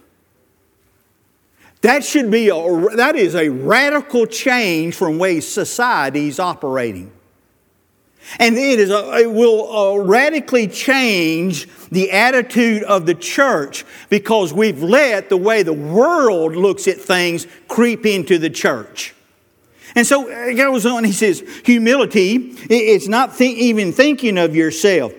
That 1.80 2.04
should 2.04 2.30
be 2.30 2.48
a, 2.48 2.96
that 2.96 3.16
is 3.16 3.34
a 3.34 3.48
radical 3.48 4.26
change 4.26 4.94
from 4.94 5.18
way 5.18 5.40
society 5.40 6.28
is 6.28 6.38
operating. 6.38 7.12
And 8.38 8.56
it, 8.56 8.80
is 8.80 8.90
a, 8.90 9.18
it 9.18 9.30
will 9.30 9.70
uh, 9.70 9.98
radically 9.98 10.66
change 10.66 11.68
the 11.90 12.10
attitude 12.10 12.82
of 12.82 13.06
the 13.06 13.14
church 13.14 13.84
because 14.10 14.52
we've 14.52 14.82
let 14.82 15.28
the 15.28 15.36
way 15.36 15.62
the 15.62 15.72
world 15.72 16.56
looks 16.56 16.88
at 16.88 17.00
things 17.00 17.46
creep 17.68 18.04
into 18.04 18.38
the 18.38 18.50
church. 18.50 19.14
And 19.94 20.06
so 20.06 20.28
it 20.28 20.54
goes 20.54 20.84
on, 20.84 21.04
he 21.04 21.12
says, 21.12 21.42
humility, 21.64 22.56
it's 22.68 23.06
not 23.06 23.36
th- 23.36 23.56
even 23.56 23.92
thinking 23.92 24.36
of 24.38 24.56
yourself. 24.56 25.12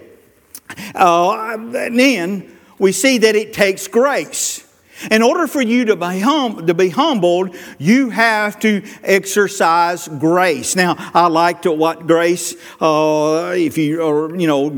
Uh, 0.93 1.57
then 1.57 2.57
we 2.79 2.91
see 2.91 3.17
that 3.19 3.35
it 3.35 3.53
takes 3.53 3.87
grace. 3.87 4.63
In 5.11 5.21
order 5.21 5.45
for 5.45 5.61
you 5.61 5.85
to 5.85 5.95
be, 5.95 6.19
hum, 6.19 6.65
to 6.65 6.73
be 6.73 6.89
humbled, 6.89 7.55
you 7.77 8.09
have 8.09 8.59
to 8.61 8.81
exercise 9.03 10.07
grace. 10.07 10.75
Now, 10.75 10.95
I 11.13 11.27
like 11.27 11.61
to 11.63 11.71
what 11.71 12.07
grace, 12.07 12.55
uh, 12.81 13.53
if 13.55 13.77
you, 13.77 14.01
or, 14.01 14.35
you 14.35 14.47
know, 14.47 14.71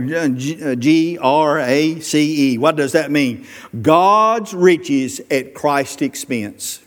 G 0.76 1.18
R 1.18 1.60
A 1.60 2.00
C 2.02 2.54
E. 2.54 2.58
What 2.58 2.76
does 2.76 2.92
that 2.92 3.12
mean? 3.12 3.48
God's 3.82 4.54
riches 4.54 5.22
at 5.32 5.54
Christ's 5.54 6.02
expense. 6.02 6.82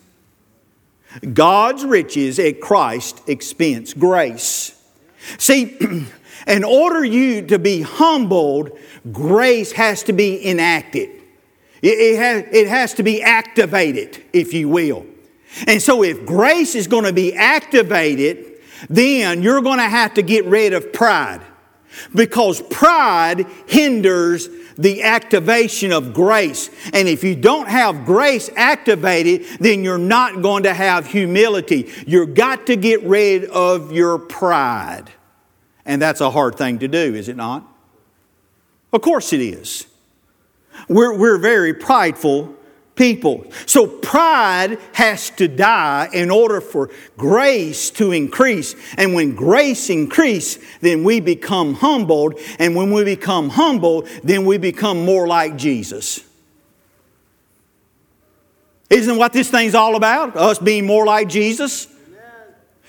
God's 1.33 1.85
riches 1.85 2.39
at 2.39 2.61
Christ's 2.61 3.23
expense. 3.27 3.95
Grace. 3.95 4.79
See, 5.39 5.79
in 6.47 6.65
order 6.65 7.05
you 7.05 7.47
to 7.47 7.59
be 7.59 7.83
humbled, 7.83 8.79
grace 9.11 9.73
has 9.73 10.03
to 10.05 10.13
be 10.13 10.47
enacted. 10.49 11.11
It, 11.83 12.17
has, 12.17 12.45
it 12.53 12.69
has 12.69 12.95
to 12.95 13.03
be 13.03 13.23
activated, 13.23 14.23
if 14.33 14.55
you 14.55 14.69
will. 14.69 15.05
And 15.67 15.83
so, 15.83 16.03
if 16.03 16.25
grace 16.25 16.75
is 16.75 16.87
going 16.87 17.05
to 17.05 17.13
be 17.13 17.35
activated, 17.35 18.53
then 18.89 19.43
you're 19.43 19.61
going 19.61 19.79
to 19.79 19.89
have 19.89 20.15
to 20.15 20.23
get 20.23 20.45
rid 20.47 20.73
of 20.73 20.93
pride. 20.93 21.43
Because 22.15 22.63
pride 22.63 23.47
hinders 23.67 24.49
the 24.79 25.03
activation 25.03 25.93
of 25.93 26.15
grace. 26.15 26.71
And 26.93 27.07
if 27.07 27.23
you 27.23 27.37
don't 27.37 27.69
have 27.69 28.07
grace 28.07 28.49
activated, 28.57 29.45
then 29.61 29.85
you're 29.85 29.99
not 29.99 30.41
going 30.41 30.63
to 30.63 30.73
have 30.73 31.07
humility. 31.07 31.91
You've 32.07 32.35
got 32.35 32.67
to 32.69 32.77
get 32.77 33.03
rid 33.03 33.45
of 33.47 33.93
your 33.93 34.19
pride. 34.19 35.11
And 35.85 36.01
that's 36.01 36.21
a 36.21 36.31
hard 36.31 36.57
thing 36.57 36.79
to 36.81 36.89
do, 36.89 37.15
is 37.15 37.29
it 37.29 37.37
not? 37.37 37.67
Of 38.93 39.01
course 39.01 39.33
it 39.33 39.41
is. 39.41 39.87
We're, 40.89 41.17
we're 41.17 41.39
very 41.39 41.75
prideful 41.75 42.55
people. 42.95 43.47
So 43.67 43.87
pride 43.87 44.79
has 44.93 45.31
to 45.31 45.49
die 45.49 46.09
in 46.13 46.31
order 46.31 46.61
for 46.61 46.91
grace 47.17 47.91
to 47.93 48.13
increase. 48.13 48.75
And 48.97 49.15
when 49.15 49.35
grace 49.35 49.91
increase, 49.91 50.59
then 50.81 51.05
we 51.05 51.21
become 51.21 51.75
humbled. 51.75 52.39
And 52.59 52.77
when 52.77 52.93
we 52.93 53.05
become 53.05 53.51
humbled, 53.51 54.09
then 54.23 54.45
we 54.45 54.59
become 54.59 55.05
more 55.05 55.27
like 55.27 55.57
Jesus. 55.57 56.21
Isn't 58.91 59.17
what 59.17 59.33
this 59.33 59.51
thing's 59.51 59.75
all 59.75 59.97
about? 59.97 60.37
Us 60.37 60.59
being 60.59 60.87
more 60.87 61.07
like 61.07 61.29
Jesus? 61.29 61.89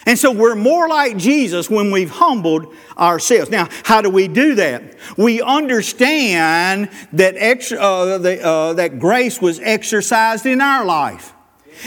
And 0.05 0.19
so 0.19 0.31
we're 0.31 0.55
more 0.55 0.89
like 0.89 1.17
Jesus 1.17 1.69
when 1.69 1.91
we've 1.91 2.09
humbled 2.09 2.73
ourselves. 2.97 3.49
Now, 3.49 3.69
how 3.83 4.01
do 4.01 4.09
we 4.09 4.27
do 4.27 4.55
that? 4.55 4.95
We 5.17 5.41
understand 5.41 6.89
that, 7.13 7.35
ex- 7.37 7.71
uh, 7.71 8.17
the, 8.17 8.43
uh, 8.45 8.73
that 8.73 8.99
grace 8.99 9.41
was 9.41 9.59
exercised 9.59 10.45
in 10.45 10.59
our 10.59 10.83
life. 10.83 11.33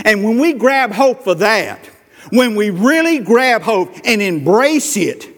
And 0.05 0.25
when 0.25 0.39
we 0.39 0.55
grab 0.55 0.93
hope 0.93 1.25
for 1.25 1.35
that, 1.37 1.85
when 2.31 2.55
we 2.55 2.71
really 2.71 3.19
grab 3.19 3.63
hope 3.63 3.95
and 4.05 4.23
embrace 4.23 4.97
it, 4.97 5.37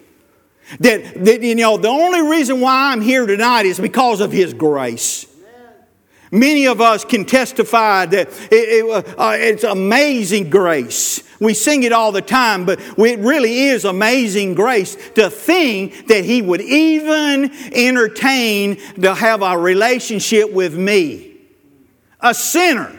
that, 0.79 1.25
that 1.25 1.41
you 1.41 1.55
know, 1.55 1.77
the 1.77 1.87
only 1.87 2.21
reason 2.21 2.61
why 2.61 2.91
I'm 2.91 3.01
here 3.01 3.25
tonight 3.25 3.65
is 3.65 3.79
because 3.79 4.21
of 4.21 4.31
His 4.31 4.53
grace. 4.53 5.25
Many 6.31 6.67
of 6.67 6.79
us 6.79 7.03
can 7.05 7.25
testify 7.25 8.05
that 8.05 8.27
it, 8.51 8.85
it, 8.85 9.15
uh, 9.17 9.31
it's 9.35 9.63
amazing 9.63 10.49
grace. 10.49 11.23
We 11.39 11.53
sing 11.53 11.83
it 11.83 11.91
all 11.91 12.11
the 12.11 12.21
time, 12.21 12.65
but 12.65 12.79
it 12.79 13.19
really 13.19 13.67
is 13.67 13.85
amazing 13.85 14.53
grace 14.53 14.95
to 15.15 15.29
think 15.29 16.07
that 16.07 16.25
He 16.25 16.41
would 16.41 16.61
even 16.61 17.51
entertain 17.73 18.75
to 19.01 19.15
have 19.15 19.41
a 19.41 19.57
relationship 19.57 20.51
with 20.51 20.75
me. 20.75 21.37
A 22.19 22.33
sinner, 22.33 22.93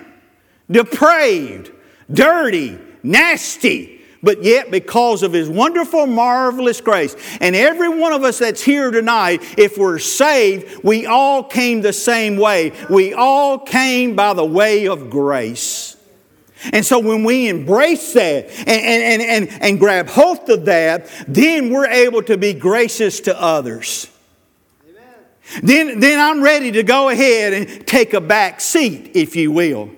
depraved, 0.70 1.70
dirty, 2.10 2.78
nasty, 3.02 3.99
but 4.22 4.42
yet 4.42 4.70
because 4.70 5.22
of 5.22 5.33
his 5.33 5.48
wonderful, 5.48 6.06
marvelous 6.06 6.80
grace. 6.80 7.16
And 7.40 7.56
every 7.56 7.88
one 7.88 8.12
of 8.12 8.22
us 8.22 8.38
that's 8.38 8.62
here 8.62 8.90
tonight, 8.90 9.42
if 9.59 9.78
we're 9.78 9.98
saved, 9.98 10.85
we 10.85 11.06
all 11.06 11.42
came 11.42 11.80
the 11.80 11.92
same 11.92 12.37
way. 12.37 12.72
We 12.88 13.14
all 13.14 13.59
came 13.59 14.14
by 14.16 14.35
the 14.35 14.44
way 14.44 14.88
of 14.88 15.11
grace. 15.11 15.96
And 16.72 16.85
so 16.85 16.98
when 16.98 17.24
we 17.24 17.48
embrace 17.48 18.12
that 18.12 18.50
and, 18.50 18.68
and, 18.68 19.22
and, 19.22 19.62
and 19.62 19.78
grab 19.78 20.09
hold 20.09 20.50
of 20.50 20.66
that, 20.66 21.11
then 21.26 21.70
we're 21.70 21.88
able 21.88 22.22
to 22.24 22.37
be 22.37 22.52
gracious 22.52 23.20
to 23.20 23.40
others. 23.40 24.09
Then, 25.62 25.98
then 25.98 26.20
I'm 26.20 26.42
ready 26.42 26.70
to 26.72 26.83
go 26.83 27.09
ahead 27.09 27.52
and 27.54 27.87
take 27.87 28.12
a 28.12 28.20
back 28.20 28.61
seat, 28.61 29.12
if 29.14 29.35
you 29.35 29.50
will 29.50 29.90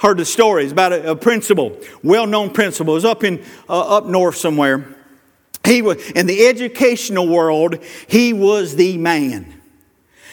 heard 0.00 0.18
the 0.18 0.24
stories 0.24 0.72
about 0.72 0.92
a, 0.92 1.12
a 1.12 1.16
principal, 1.16 1.76
well-known 2.02 2.50
principal, 2.50 2.94
was 2.94 3.04
up 3.04 3.22
in 3.22 3.42
uh, 3.68 3.98
up 3.98 4.06
north 4.06 4.36
somewhere. 4.36 4.96
He 5.64 5.82
was 5.82 6.10
in 6.12 6.26
the 6.26 6.46
educational 6.46 7.28
world. 7.28 7.78
He 8.08 8.32
was 8.32 8.76
the 8.76 8.96
man. 8.98 9.60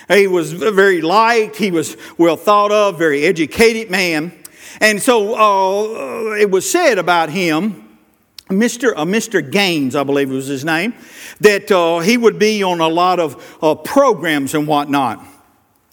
He 0.08 0.28
was 0.28 0.54
very 0.54 1.02
liked. 1.02 1.58
He 1.58 1.70
was 1.70 1.98
well 2.18 2.38
thought 2.38 2.72
of, 2.72 2.98
very 2.98 3.26
educated 3.26 3.92
man. 3.92 4.32
And 4.80 5.02
so 5.02 5.36
uh, 5.36 6.36
it 6.36 6.50
was 6.50 6.70
said 6.70 6.98
about 6.98 7.30
him. 7.30 7.84
Mr. 8.50 8.94
Uh, 8.96 9.04
Mr. 9.04 9.52
Gaines, 9.52 9.94
I 9.94 10.04
believe 10.04 10.30
was 10.30 10.48
his 10.48 10.64
name, 10.64 10.94
that 11.42 11.70
uh, 11.70 12.00
he 12.00 12.16
would 12.16 12.40
be 12.40 12.64
on 12.64 12.80
a 12.80 12.88
lot 12.88 13.20
of 13.20 13.58
uh, 13.62 13.76
programs 13.76 14.54
and 14.54 14.66
whatnot. 14.66 15.22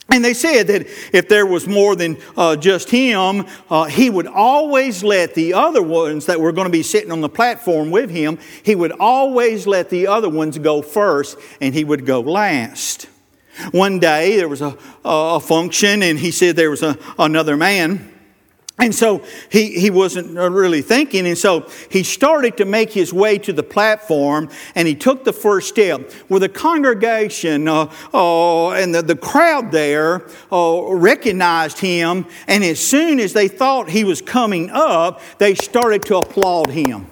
And 0.09 0.23
they 0.23 0.33
said 0.33 0.67
that 0.67 0.87
if 1.13 1.27
there 1.27 1.45
was 1.45 1.67
more 1.67 1.95
than 1.95 2.17
uh, 2.37 2.55
just 2.55 2.89
him, 2.89 3.45
uh, 3.69 3.85
he 3.85 4.09
would 4.09 4.27
always 4.27 5.03
let 5.03 5.33
the 5.33 5.53
other 5.53 5.81
ones 5.81 6.27
that 6.27 6.39
were 6.39 6.51
going 6.51 6.65
to 6.65 6.71
be 6.71 6.83
sitting 6.83 7.11
on 7.11 7.21
the 7.21 7.29
platform 7.29 7.91
with 7.91 8.09
him, 8.09 8.37
he 8.63 8.75
would 8.75 8.91
always 8.93 9.65
let 9.65 9.89
the 9.89 10.07
other 10.07 10.29
ones 10.29 10.57
go 10.57 10.81
first 10.81 11.37
and 11.59 11.73
he 11.73 11.83
would 11.83 12.05
go 12.05 12.21
last. 12.21 13.07
One 13.71 13.99
day 13.99 14.35
there 14.37 14.49
was 14.49 14.61
a, 14.61 14.77
a 15.03 15.39
function 15.39 16.03
and 16.03 16.19
he 16.19 16.31
said 16.31 16.55
there 16.55 16.69
was 16.69 16.83
a, 16.83 16.97
another 17.17 17.57
man 17.57 18.14
and 18.77 18.93
so 18.93 19.23
he, 19.49 19.79
he 19.79 19.89
wasn't 19.89 20.35
really 20.35 20.81
thinking. 20.81 21.25
And 21.27 21.37
so 21.37 21.69
he 21.89 22.03
started 22.03 22.57
to 22.57 22.65
make 22.65 22.91
his 22.91 23.13
way 23.13 23.37
to 23.37 23.53
the 23.53 23.63
platform 23.63 24.49
and 24.75 24.85
he 24.85 24.95
took 24.95 25.23
the 25.23 25.31
first 25.31 25.69
step. 25.69 26.11
Well, 26.27 26.41
the 26.41 26.49
congregation 26.49 27.69
uh, 27.69 27.89
uh, 28.13 28.71
and 28.71 28.93
the, 28.93 29.01
the 29.01 29.15
crowd 29.15 29.71
there 29.71 30.27
uh, 30.51 30.81
recognized 30.89 31.79
him. 31.79 32.25
And 32.47 32.65
as 32.65 32.85
soon 32.85 33.21
as 33.21 33.31
they 33.31 33.47
thought 33.47 33.89
he 33.89 34.03
was 34.03 34.21
coming 34.21 34.69
up, 34.71 35.21
they 35.37 35.55
started 35.55 36.01
to 36.07 36.17
applaud 36.17 36.69
him. 36.69 37.07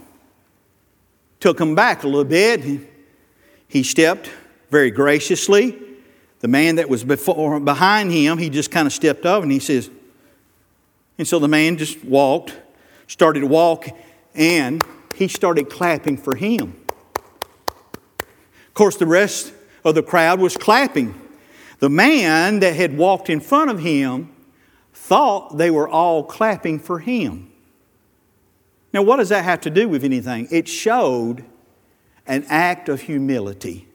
Took 1.39 1.61
him 1.61 1.75
back 1.75 2.03
a 2.03 2.07
little 2.07 2.25
bit. 2.25 2.89
He 3.69 3.83
stepped 3.83 4.29
very 4.69 4.91
graciously. 4.91 5.79
The 6.41 6.49
man 6.49 6.75
that 6.75 6.89
was 6.89 7.05
before, 7.05 7.57
behind 7.61 8.11
him, 8.11 8.37
he 8.37 8.49
just 8.49 8.69
kind 8.69 8.85
of 8.85 8.91
stepped 8.91 9.25
up 9.25 9.43
and 9.43 9.51
he 9.51 9.59
says, 9.59 9.89
and 11.17 11.27
so 11.27 11.39
the 11.39 11.47
man 11.47 11.77
just 11.77 12.03
walked, 12.03 12.55
started 13.07 13.41
to 13.41 13.47
walk, 13.47 13.87
and 14.33 14.83
he 15.15 15.27
started 15.27 15.69
clapping 15.69 16.17
for 16.17 16.35
him. 16.35 16.75
Of 18.67 18.73
course, 18.73 18.97
the 18.97 19.05
rest 19.05 19.53
of 19.85 19.95
the 19.95 20.03
crowd 20.03 20.39
was 20.39 20.57
clapping. 20.57 21.19
The 21.79 21.89
man 21.89 22.59
that 22.61 22.75
had 22.75 22.97
walked 22.97 23.29
in 23.29 23.39
front 23.39 23.69
of 23.69 23.79
him 23.79 24.33
thought 24.93 25.57
they 25.57 25.69
were 25.69 25.87
all 25.87 26.23
clapping 26.23 26.79
for 26.79 26.99
him. 26.99 27.51
Now, 28.93 29.01
what 29.01 29.17
does 29.17 29.29
that 29.29 29.43
have 29.43 29.61
to 29.61 29.69
do 29.69 29.89
with 29.89 30.03
anything? 30.03 30.47
It 30.49 30.67
showed 30.67 31.45
an 32.25 32.45
act 32.47 32.89
of 32.89 33.01
humility. 33.01 33.87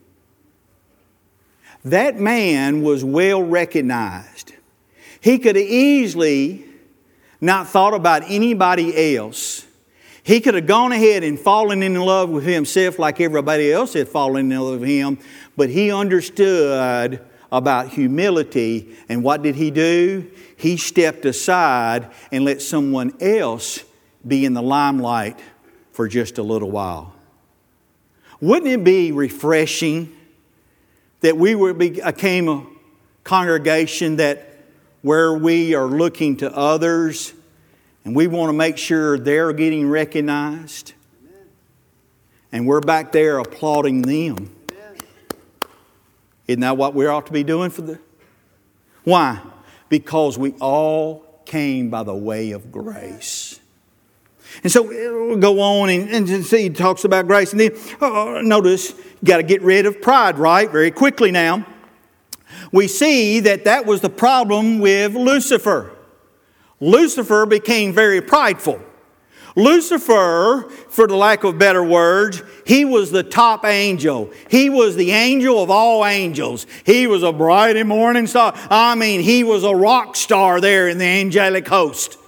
That 1.85 2.21
man 2.21 2.83
was 2.83 3.05
well 3.05 3.43
recognized. 3.43 4.53
He 5.21 5.39
could 5.39 5.57
easily 5.57 6.68
not 7.41 7.69
thought 7.69 7.95
about 7.95 8.25
anybody 8.27 9.17
else. 9.17 9.65
He 10.23 10.41
could 10.41 10.55
have 10.55 10.67
gone 10.67 10.93
ahead 10.93 11.23
and 11.23 11.39
fallen 11.39 11.83
in 11.83 11.95
love 11.95 12.29
with 12.29 12.45
himself 12.45 12.99
like 12.99 13.21
everybody 13.21 13.73
else 13.73 13.95
had 13.95 14.09
fallen 14.09 14.53
in 14.53 14.61
love 14.61 14.81
with 14.81 14.89
him, 14.89 15.19
but 15.57 15.71
he 15.71 15.91
understood 15.91 17.25
about 17.51 17.89
humility. 17.89 18.95
And 19.09 19.23
what 19.23 19.43
did 19.43 19.55
he 19.55 19.71
do? 19.71 20.31
He 20.57 20.77
stepped 20.77 21.25
aside 21.25 22.11
and 22.31 22.45
let 22.45 22.61
someone 22.61 23.15
else 23.21 23.85
be 24.27 24.45
in 24.45 24.53
the 24.53 24.63
limelight 24.63 25.39
for 25.93 26.09
just 26.09 26.39
a 26.39 26.43
little 26.43 26.71
while. 26.71 27.15
Wouldn't 28.41 28.71
it 28.71 28.85
be 28.85 29.13
refreshing 29.13 30.15
that 31.21 31.37
we 31.37 31.55
became 31.73 32.49
a 32.49 32.67
congregation 33.25 34.17
that 34.17 34.48
where 35.03 35.33
we 35.33 35.75
are 35.75 35.87
looking 35.87 36.37
to 36.39 36.55
others 36.55 37.33
and 38.05 38.15
we 38.15 38.27
want 38.27 38.49
to 38.49 38.53
make 38.53 38.79
sure 38.79 39.19
they're 39.19 39.53
getting 39.53 39.89
recognized 39.89 40.93
and 42.53 42.67
we're 42.67 42.81
back 42.81 43.13
there 43.13 43.39
applauding 43.39 44.03
them? 44.03 44.55
Isn't 46.47 46.61
that 46.61 46.77
what 46.77 46.95
we 46.95 47.07
ought 47.07 47.27
to 47.27 47.33
be 47.33 47.45
doing 47.45 47.71
for 47.71 47.83
the? 47.83 47.99
Why? 49.05 49.41
Because 49.89 50.39
we 50.39 50.53
all 50.61 51.43
came 51.45 51.91
by 51.91 52.03
the 52.03 52.15
way 52.15 52.53
of 52.53 52.73
grace. 52.73 53.61
And 54.63 54.73
so 54.73 54.83
we'll 54.83 55.37
go 55.37 55.61
on 55.61 55.91
and, 55.91 56.09
and 56.29 56.45
see, 56.45 56.63
he 56.65 56.71
talks 56.71 57.05
about 57.05 57.27
grace. 57.27 57.53
And 57.53 57.61
then 57.61 57.73
uh, 58.01 58.41
notice, 58.43 58.91
you 58.91 59.27
got 59.27 59.37
to 59.39 59.43
get 59.43 59.63
rid 59.63 59.87
of 59.87 60.01
pride, 60.01 60.39
right? 60.39 60.71
Very 60.71 60.91
quickly 60.91 61.31
now. 61.31 61.67
We 62.73 62.89
see 62.89 63.41
that 63.41 63.65
that 63.65 63.87
was 63.87 64.01
the 64.01 64.11
problem 64.11 64.79
with 64.79 65.15
Lucifer. 65.15 65.91
Lucifer 66.81 67.47
became 67.47 67.93
very 67.93 68.21
prideful. 68.21 68.81
Lucifer, 69.57 70.69
for 70.89 71.09
the 71.09 71.17
lack 71.17 71.43
of 71.43 71.59
better 71.59 71.83
words, 71.83 72.43
he 72.65 72.85
was 72.85 73.11
the 73.11 73.25
top 73.25 73.65
angel. 73.65 74.31
He 74.49 74.71
was 74.71 74.95
the 74.95 75.11
angel 75.11 75.61
of 75.61 75.69
all 75.69 76.05
angels. 76.05 76.65
He 76.85 77.09
was 77.09 77.25
a 77.25 77.33
bright 77.33 77.77
and 77.77 77.89
morning 77.89 78.29
star. 78.29 78.53
I 78.71 78.95
mean, 78.95 79.21
he 79.21 79.43
was 79.43 79.65
a 79.65 79.75
rock 79.75 80.15
star 80.15 80.61
there 80.61 80.89
in 80.89 80.99
the 80.99 81.05
angelic 81.05 81.67
host. 81.67 82.19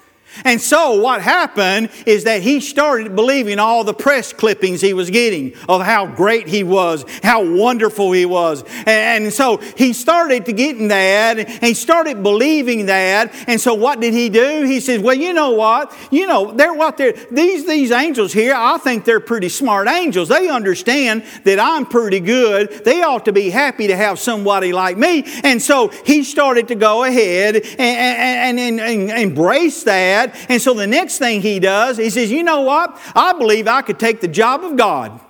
And 0.45 0.61
so 0.61 1.01
what 1.01 1.23
happened 1.23 1.91
is 2.07 2.25
that 2.25 2.43
he 2.43 2.61
started 2.61 3.15
believing 3.17 3.59
all 3.59 3.85
the 3.85 3.95
press 3.95 4.33
clippings 4.33 4.81
he 4.81 4.95
was 4.95 5.11
getting 5.11 5.55
of 5.69 5.83
how 5.83 6.07
great 6.07 6.49
he 6.49 6.63
was, 6.63 7.05
how 7.23 7.45
wonderful 7.45 8.13
he 8.13 8.27
was. 8.27 8.65
And 8.87 9.33
so 9.33 9.59
he 9.77 9.93
started 9.93 10.47
to 10.47 10.53
get 10.53 10.77
in 10.77 10.89
that 10.89 11.39
and 11.39 11.65
he 11.65 11.75
started 11.75 12.23
believing 12.23 12.87
that. 12.87 13.35
And 13.49 13.61
so 13.61 13.75
what 13.75 14.01
did 14.01 14.15
he 14.15 14.29
do? 14.29 14.65
He 14.65 14.81
says, 14.81 15.01
well, 15.01 15.15
you 15.15 15.33
know 15.33 15.51
what? 15.51 15.95
You 16.11 16.27
know, 16.27 16.53
they're 16.53 16.75
what 16.75 16.97
they're, 16.97 17.13
these, 17.31 17.67
these 17.67 17.91
angels 17.91 18.33
here, 18.33 18.55
I 18.55 18.79
think 18.79 19.05
they're 19.05 19.21
pretty 19.21 19.49
smart 19.49 19.89
angels. 19.89 20.29
They 20.29 20.49
understand 20.49 21.25
that 21.45 21.59
I'm 21.59 21.87
pretty 21.87 22.21
good. 22.21 22.85
They 22.85 23.03
ought 23.03 23.25
to 23.25 23.33
be 23.33 23.51
happy 23.51 23.89
to 23.89 23.97
have 23.97 24.19
somebody 24.19 24.73
like 24.73 24.97
me. 24.97 25.25
And 25.43 25.61
so 25.61 25.89
he 25.89 26.23
started 26.25 26.69
to 26.69 26.75
go 26.75 27.05
ahead 27.05 27.57
and, 27.57 27.79
and, 27.79 28.61
and, 28.61 28.81
and 28.81 29.11
embrace 29.11 29.85
that 29.85 30.20
And 30.49 30.61
so 30.61 30.75
the 30.75 30.87
next 30.87 31.19
thing 31.19 31.43
he 31.43 31.59
does, 31.59 31.97
he 31.97 32.11
says, 32.11 32.31
You 32.31 32.43
know 32.43 32.63
what? 32.63 32.99
I 33.15 33.33
believe 33.33 33.67
I 33.67 33.83
could 33.83 33.99
take 33.99 34.21
the 34.21 34.29
job 34.29 34.65
of 34.65 34.77
God. 34.77 35.21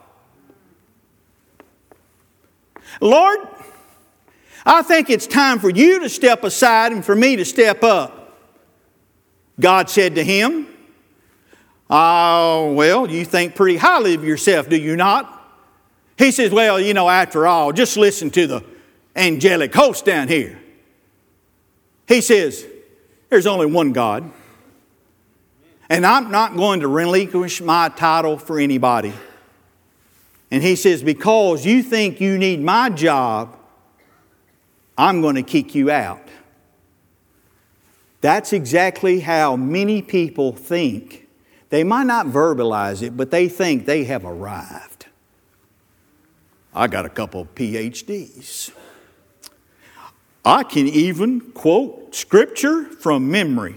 Lord, 3.00 3.38
I 4.66 4.82
think 4.82 5.10
it's 5.10 5.26
time 5.26 5.58
for 5.58 5.70
you 5.70 6.00
to 6.00 6.08
step 6.08 6.44
aside 6.44 6.92
and 6.92 7.04
for 7.04 7.14
me 7.14 7.36
to 7.36 7.44
step 7.44 7.82
up. 7.82 8.38
God 9.58 9.88
said 9.88 10.14
to 10.16 10.24
him, 10.24 10.66
Oh, 11.88 12.72
well, 12.74 13.10
you 13.10 13.24
think 13.24 13.54
pretty 13.54 13.76
highly 13.76 14.14
of 14.14 14.24
yourself, 14.24 14.68
do 14.68 14.76
you 14.76 14.96
not? 14.96 15.36
He 16.18 16.30
says, 16.30 16.52
Well, 16.52 16.78
you 16.78 16.94
know, 16.94 17.08
after 17.08 17.46
all, 17.46 17.72
just 17.72 17.96
listen 17.96 18.30
to 18.30 18.46
the 18.46 18.64
angelic 19.16 19.74
host 19.74 20.04
down 20.04 20.28
here. 20.28 20.60
He 22.06 22.20
says, 22.20 22.66
There's 23.28 23.46
only 23.46 23.66
one 23.66 23.92
God. 23.92 24.30
And 25.90 26.06
I'm 26.06 26.30
not 26.30 26.56
going 26.56 26.80
to 26.80 26.88
relinquish 26.88 27.60
my 27.60 27.88
title 27.88 28.38
for 28.38 28.60
anybody. 28.60 29.12
And 30.48 30.62
he 30.62 30.76
says, 30.76 31.02
Because 31.02 31.66
you 31.66 31.82
think 31.82 32.20
you 32.20 32.38
need 32.38 32.62
my 32.62 32.90
job, 32.90 33.56
I'm 34.96 35.20
going 35.20 35.34
to 35.34 35.42
kick 35.42 35.74
you 35.74 35.90
out. 35.90 36.22
That's 38.20 38.52
exactly 38.52 39.20
how 39.20 39.56
many 39.56 40.00
people 40.00 40.52
think. 40.52 41.26
They 41.70 41.82
might 41.82 42.06
not 42.06 42.26
verbalize 42.26 43.02
it, 43.02 43.16
but 43.16 43.32
they 43.32 43.48
think 43.48 43.86
they 43.86 44.04
have 44.04 44.24
arrived. 44.24 45.06
I 46.72 46.86
got 46.86 47.04
a 47.04 47.08
couple 47.08 47.40
of 47.40 47.54
PhDs. 47.56 48.70
I 50.44 50.62
can 50.62 50.86
even 50.86 51.40
quote 51.40 52.14
scripture 52.14 52.84
from 52.84 53.30
memory. 53.30 53.76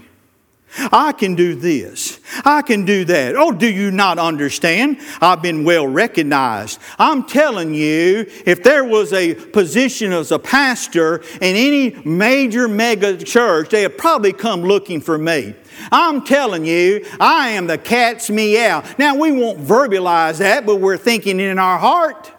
I 0.78 1.12
can 1.12 1.34
do 1.34 1.54
this. 1.54 2.20
I 2.44 2.62
can 2.62 2.84
do 2.84 3.04
that. 3.04 3.36
Oh, 3.36 3.52
do 3.52 3.68
you 3.68 3.90
not 3.90 4.18
understand? 4.18 4.98
I've 5.20 5.42
been 5.42 5.64
well 5.64 5.86
recognized. 5.86 6.80
I'm 6.98 7.24
telling 7.24 7.74
you, 7.74 8.26
if 8.44 8.62
there 8.62 8.84
was 8.84 9.12
a 9.12 9.34
position 9.34 10.12
as 10.12 10.32
a 10.32 10.38
pastor 10.38 11.22
in 11.40 11.56
any 11.56 11.90
major 12.04 12.68
mega 12.68 13.16
church, 13.16 13.70
they 13.70 13.86
would 13.86 13.98
probably 13.98 14.32
come 14.32 14.62
looking 14.62 15.00
for 15.00 15.18
me. 15.18 15.54
I'm 15.90 16.24
telling 16.24 16.64
you, 16.64 17.04
I 17.20 17.50
am 17.50 17.66
the 17.66 17.78
cat's 17.78 18.30
meow. 18.30 18.84
Now, 18.98 19.16
we 19.16 19.32
won't 19.32 19.60
verbalize 19.60 20.38
that, 20.38 20.66
but 20.66 20.76
we're 20.76 20.96
thinking 20.96 21.40
in 21.40 21.58
our 21.58 21.78
heart. 21.78 22.30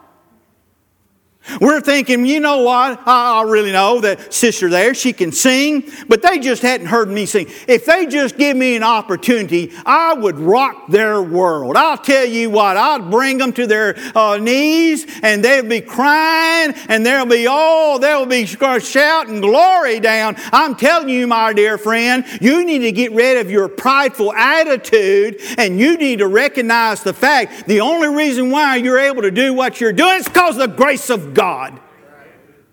We're 1.62 1.82
thinking, 1.82 2.26
you 2.26 2.40
know 2.40 2.64
what? 2.64 3.02
I 3.06 3.44
really 3.44 3.72
know 3.72 4.02
that 4.02 4.34
sister 4.34 4.70
there, 4.70 4.94
she 4.94 5.14
can 5.14 5.32
sing, 5.32 5.90
but 6.08 6.22
they 6.22 6.40
just 6.40 6.62
hadn't 6.62 6.88
heard 6.88 7.10
me 7.10 7.26
sing. 7.26 7.48
If 7.68 7.86
they 7.86 8.08
just 8.08 8.38
give 8.38 8.58
me 8.58 8.76
an 8.76 8.84
opportunity, 8.84 9.72
I 9.86 10.14
would 10.14 10.38
rock 10.40 10.88
their 10.88 11.22
world. 11.22 11.78
I'll 11.78 11.98
tell 11.98 12.26
you 12.26 12.50
what, 12.50 12.78
I'd 12.78 13.12
bring 13.12 13.38
them 13.38 13.54
to 13.54 13.68
their 13.68 13.96
uh, 14.16 14.38
knees 14.38 15.06
and 15.22 15.44
they'll 15.44 15.68
be 15.68 15.82
crying 15.82 16.74
and 16.90 17.06
there'll 17.06 17.26
be, 17.26 17.46
oh, 17.48 18.00
they'll 18.00 18.26
be 18.26 18.46
shouting 18.46 19.42
glory 19.42 20.00
down. 20.00 20.36
I'm 20.52 20.76
telling 20.76 21.10
you, 21.10 21.28
my 21.28 21.54
dear 21.54 21.78
friend, 21.78 22.26
you 22.42 22.66
need 22.66 22.80
to 22.80 22.92
get 22.92 23.12
rid 23.12 23.38
of 23.38 23.52
your 23.52 23.68
prideful 23.68 24.34
attitude 24.34 25.40
and 25.58 25.80
you 25.80 25.98
need 25.98 26.20
to 26.20 26.28
recognize 26.28 27.04
the 27.04 27.14
fact 27.14 27.68
the 27.68 27.82
only 27.82 28.08
reason 28.08 28.50
why 28.50 28.78
you're 28.78 29.00
able 29.00 29.22
to 29.22 29.32
do 29.32 29.54
what 29.54 29.80
you're 29.80 29.94
doing 29.94 30.18
is 30.18 30.28
because 30.28 30.58
of 30.58 30.70
the 30.70 30.76
grace 30.76 31.10
of 31.10 31.35
God. 31.36 31.80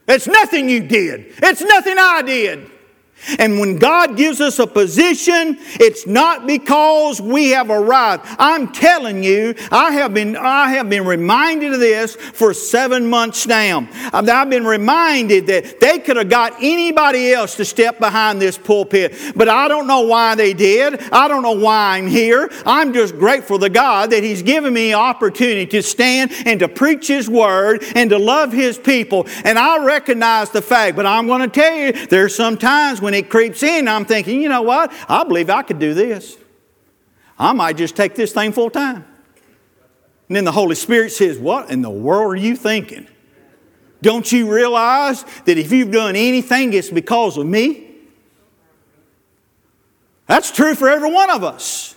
It's 0.09 0.27
nothing 0.27 0.69
you 0.69 0.81
did, 0.81 1.35
it's 1.43 1.61
nothing 1.61 1.97
I 1.99 2.23
did. 2.23 2.72
And 3.39 3.59
when 3.61 3.77
God 3.77 4.17
gives 4.17 4.41
us 4.41 4.59
a 4.59 4.67
position, 4.67 5.57
it's 5.81 6.07
not 6.07 6.47
because 6.47 7.21
we 7.21 7.51
have 7.51 7.71
arrived. 7.71 8.25
I'm 8.39 8.73
telling 8.73 9.23
you, 9.23 9.55
I 9.71 9.93
have 9.93 10.13
been, 10.13 10.37
I 10.37 10.71
have 10.71 10.91
been 10.91 11.05
reminded 11.05 11.73
of 11.73 11.81
this 11.81 12.17
for 12.17 12.53
seven 12.53 13.09
months 13.09 13.47
now. 13.47 13.89
I've 14.13 14.51
been 14.51 14.65
reminded 14.65 15.47
that 15.47 15.81
they 15.81 15.99
could 15.99 16.17
have 16.17 16.29
got 16.29 16.55
anybody 16.61 17.33
else 17.33 17.57
to 17.57 17.65
step 17.65 17.99
behind 17.99 18.41
this 18.41 18.59
pulpit, 18.59 19.15
but 19.37 19.49
I 19.49 19.69
don't 19.69 19.87
know 19.87 20.03
why 20.03 20.35
they 20.35 20.53
did. 20.53 21.01
I 21.13 21.29
don't 21.29 21.43
know 21.43 21.53
why 21.53 21.97
I'm 21.99 22.07
here. 22.07 22.51
I'm 22.67 22.93
just 22.93 23.17
grateful 23.17 23.59
to 23.61 23.69
God 23.69 24.11
that 24.11 24.23
He's 24.23 24.43
given 24.43 24.73
me 24.73 24.95
opportunity 24.95 25.67
to 25.67 25.83
stand 25.83 26.33
and 26.47 26.61
to 26.61 26.69
preach 26.69 27.09
His 27.09 27.29
word 27.29 27.85
and 27.95 28.11
to 28.11 28.19
love 28.19 28.53
His 28.53 28.79
people. 28.79 29.27
And 29.45 29.59
I 29.59 29.85
recognize 29.85 30.51
the 30.51 30.63
fact, 30.63 30.97
but 30.97 31.07
I'm 31.07 31.27
going 31.27 31.43
to 31.43 31.49
tell 31.49 31.75
you, 31.75 32.07
there's 32.07 32.35
some 32.35 32.57
times 32.57 33.01
when 33.01 33.12
when 33.13 33.25
it 33.25 33.29
creeps 33.29 33.63
in, 33.63 33.89
I'm 33.89 34.07
thinking, 34.07 34.41
you 34.41 34.49
know 34.49 34.63
what? 34.63 34.91
I 35.07 35.23
believe 35.25 35.51
I 35.51 35.63
could 35.63 35.79
do 35.79 35.93
this. 35.93 36.39
I 37.39 37.53
might 37.53 37.77
just 37.77 37.95
take 37.95 38.15
this 38.15 38.33
thing 38.33 38.53
full 38.53 38.71
time. 38.71 39.05
And 40.29 40.37
then 40.37 40.45
the 40.45 40.53
Holy 40.53 40.75
Spirit 40.75 41.13
says, 41.13 41.39
What 41.39 41.71
in 41.71 41.83
the 41.83 41.91
world 41.91 42.33
are 42.33 42.37
you 42.37 42.57
thinking? 42.57 43.07
Don't 44.01 44.33
you 44.33 44.51
realize 44.51 45.27
that 45.45 45.59
if 45.59 45.73
you've 45.73 45.91
done 45.91 46.17
anything, 46.17 46.73
it's 46.73 46.89
because 46.89 47.37
of 47.37 47.45
me? 47.45 47.97
That's 50.27 50.51
true 50.51 50.75
for 50.75 50.89
every 50.89 51.13
one 51.13 51.29
of 51.29 51.45
us. 51.45 51.95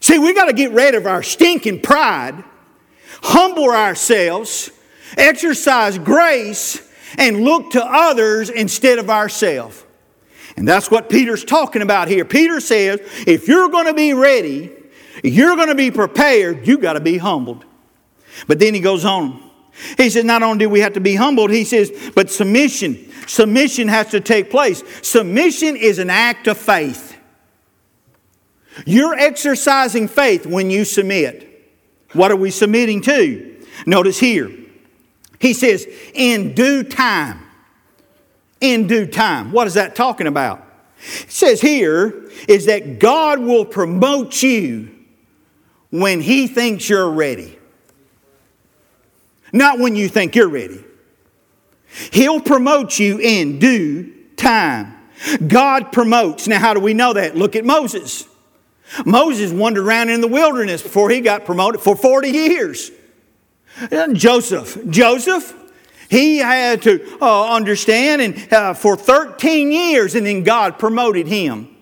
See, 0.00 0.18
we 0.18 0.34
got 0.34 0.46
to 0.46 0.52
get 0.52 0.72
rid 0.72 0.96
of 0.96 1.06
our 1.06 1.22
stinking 1.22 1.80
pride, 1.80 2.42
humble 3.22 3.70
ourselves, 3.70 4.72
exercise 5.16 5.96
grace, 5.96 6.83
and 7.18 7.42
look 7.42 7.72
to 7.72 7.84
others 7.84 8.50
instead 8.50 8.98
of 8.98 9.10
ourselves. 9.10 9.84
And 10.56 10.68
that's 10.68 10.90
what 10.90 11.08
Peter's 11.08 11.44
talking 11.44 11.82
about 11.82 12.08
here. 12.08 12.24
Peter 12.24 12.60
says, 12.60 13.00
if 13.26 13.48
you're 13.48 13.68
going 13.68 13.86
to 13.86 13.94
be 13.94 14.14
ready, 14.14 14.72
you're 15.22 15.56
going 15.56 15.68
to 15.68 15.74
be 15.74 15.90
prepared, 15.90 16.66
you 16.66 16.78
got 16.78 16.94
to 16.94 17.00
be 17.00 17.18
humbled. 17.18 17.64
But 18.46 18.58
then 18.58 18.74
he 18.74 18.80
goes 18.80 19.04
on. 19.04 19.42
He 19.96 20.10
says, 20.10 20.24
not 20.24 20.42
only 20.42 20.58
do 20.58 20.68
we 20.68 20.80
have 20.80 20.92
to 20.92 21.00
be 21.00 21.16
humbled, 21.16 21.50
he 21.50 21.64
says, 21.64 21.92
but 22.14 22.30
submission. 22.30 23.10
Submission 23.26 23.88
has 23.88 24.10
to 24.10 24.20
take 24.20 24.50
place. 24.50 24.82
Submission 25.02 25.76
is 25.76 25.98
an 25.98 26.10
act 26.10 26.46
of 26.46 26.56
faith. 26.56 27.18
You're 28.86 29.14
exercising 29.14 30.08
faith 30.08 30.46
when 30.46 30.70
you 30.70 30.84
submit. 30.84 31.50
What 32.12 32.30
are 32.30 32.36
we 32.36 32.50
submitting 32.50 33.00
to? 33.02 33.66
Notice 33.86 34.18
here. 34.18 34.50
He 35.44 35.52
says, 35.52 35.86
in 36.14 36.54
due 36.54 36.82
time. 36.82 37.38
In 38.62 38.86
due 38.86 39.04
time. 39.04 39.52
What 39.52 39.66
is 39.66 39.74
that 39.74 39.94
talking 39.94 40.26
about? 40.26 40.66
It 41.20 41.30
says 41.30 41.60
here 41.60 42.30
is 42.48 42.64
that 42.64 42.98
God 42.98 43.40
will 43.40 43.66
promote 43.66 44.42
you 44.42 44.88
when 45.90 46.22
He 46.22 46.46
thinks 46.46 46.88
you're 46.88 47.10
ready. 47.10 47.58
not 49.52 49.78
when 49.78 49.94
you 49.96 50.08
think 50.08 50.34
you're 50.34 50.48
ready. 50.48 50.82
He'll 52.10 52.40
promote 52.40 52.98
you 52.98 53.18
in 53.18 53.58
due 53.58 54.14
time. 54.36 54.94
God 55.46 55.92
promotes. 55.92 56.48
Now, 56.48 56.58
how 56.58 56.72
do 56.72 56.80
we 56.80 56.94
know 56.94 57.12
that? 57.12 57.36
Look 57.36 57.54
at 57.54 57.66
Moses. 57.66 58.26
Moses 59.04 59.52
wandered 59.52 59.84
around 59.84 60.08
in 60.08 60.22
the 60.22 60.26
wilderness 60.26 60.82
before 60.82 61.10
he 61.10 61.20
got 61.20 61.44
promoted 61.44 61.82
for 61.82 61.94
40 61.94 62.30
years. 62.30 62.90
Joseph. 64.12 64.78
Joseph, 64.88 65.54
he 66.08 66.38
had 66.38 66.82
to 66.82 67.18
uh, 67.20 67.54
understand 67.54 68.22
and 68.22 68.52
uh, 68.52 68.74
for 68.74 68.96
13 68.96 69.72
years, 69.72 70.14
and 70.14 70.26
then 70.26 70.42
God 70.42 70.78
promoted 70.78 71.26
him. 71.26 71.74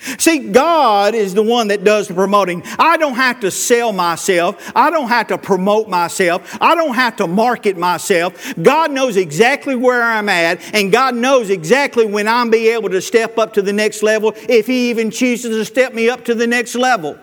See, 0.00 0.38
God 0.38 1.14
is 1.16 1.34
the 1.34 1.42
one 1.42 1.68
that 1.68 1.82
does 1.82 2.06
the 2.06 2.14
promoting. 2.14 2.62
I 2.78 2.96
don't 2.98 3.16
have 3.16 3.40
to 3.40 3.50
sell 3.50 3.92
myself. 3.92 4.70
I 4.76 4.90
don't 4.90 5.08
have 5.08 5.26
to 5.28 5.38
promote 5.38 5.88
myself. 5.88 6.56
I 6.60 6.76
don't 6.76 6.94
have 6.94 7.16
to 7.16 7.26
market 7.26 7.76
myself. 7.76 8.54
God 8.62 8.92
knows 8.92 9.16
exactly 9.16 9.74
where 9.74 10.02
I'm 10.02 10.28
at, 10.28 10.62
and 10.72 10.92
God 10.92 11.16
knows 11.16 11.50
exactly 11.50 12.06
when 12.06 12.28
I'm 12.28 12.48
be 12.48 12.68
able 12.68 12.90
to 12.90 13.02
step 13.02 13.38
up 13.38 13.54
to 13.54 13.62
the 13.62 13.72
next 13.72 14.04
level 14.04 14.34
if 14.48 14.68
He 14.68 14.90
even 14.90 15.10
chooses 15.10 15.56
to 15.56 15.64
step 15.64 15.92
me 15.92 16.08
up 16.08 16.24
to 16.26 16.34
the 16.34 16.46
next 16.46 16.76
level 16.76 17.18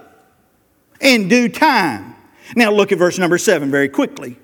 in 0.99 1.29
due 1.29 1.47
time. 1.47 2.14
Now, 2.55 2.71
look 2.71 2.91
at 2.91 2.97
verse 2.97 3.17
number 3.17 3.37
seven 3.37 3.71
very 3.71 3.89
quickly. 3.89 4.37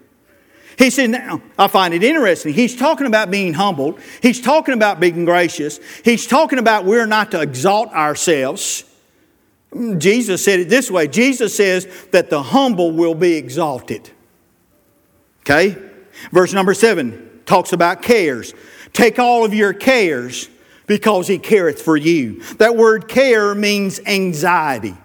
He 0.78 0.90
said, 0.90 1.12
Now, 1.12 1.42
I 1.58 1.68
find 1.68 1.94
it 1.94 2.04
interesting. 2.04 2.54
He's 2.54 2.76
talking 2.76 3.06
about 3.06 3.30
being 3.30 3.54
humbled. 3.54 4.00
He's 4.22 4.42
talking 4.42 4.74
about 4.74 5.00
being 5.00 5.26
gracious. 5.26 5.80
He's 6.04 6.26
talking 6.26 6.60
about 6.60 6.86
we're 6.86 7.06
not 7.06 7.32
to 7.32 7.42
exalt 7.42 7.90
ourselves. 7.90 8.86
Jesus 9.98 10.44
said 10.44 10.60
it 10.60 10.70
this 10.70 10.92
way 10.92 11.08
Jesus 11.08 11.56
says 11.56 11.88
that 12.12 12.30
the 12.30 12.44
humble 12.44 12.92
will 12.92 13.16
be 13.16 13.34
exalted. 13.34 14.10
Okay? 15.42 15.78
Verse 16.32 16.54
number 16.54 16.74
seven 16.74 17.42
talks 17.46 17.74
about 17.74 18.02
cares. 18.02 18.54
Take 18.94 19.20
all 19.20 19.46
of 19.46 19.54
your 19.54 19.74
cares 19.74 20.50
because 20.88 21.28
he 21.28 21.38
careth 21.38 21.82
for 21.82 21.96
you. 21.96 22.44
That 22.56 22.76
word 22.76 23.08
care 23.08 23.56
means 23.56 24.00
anxiety. 24.06 24.96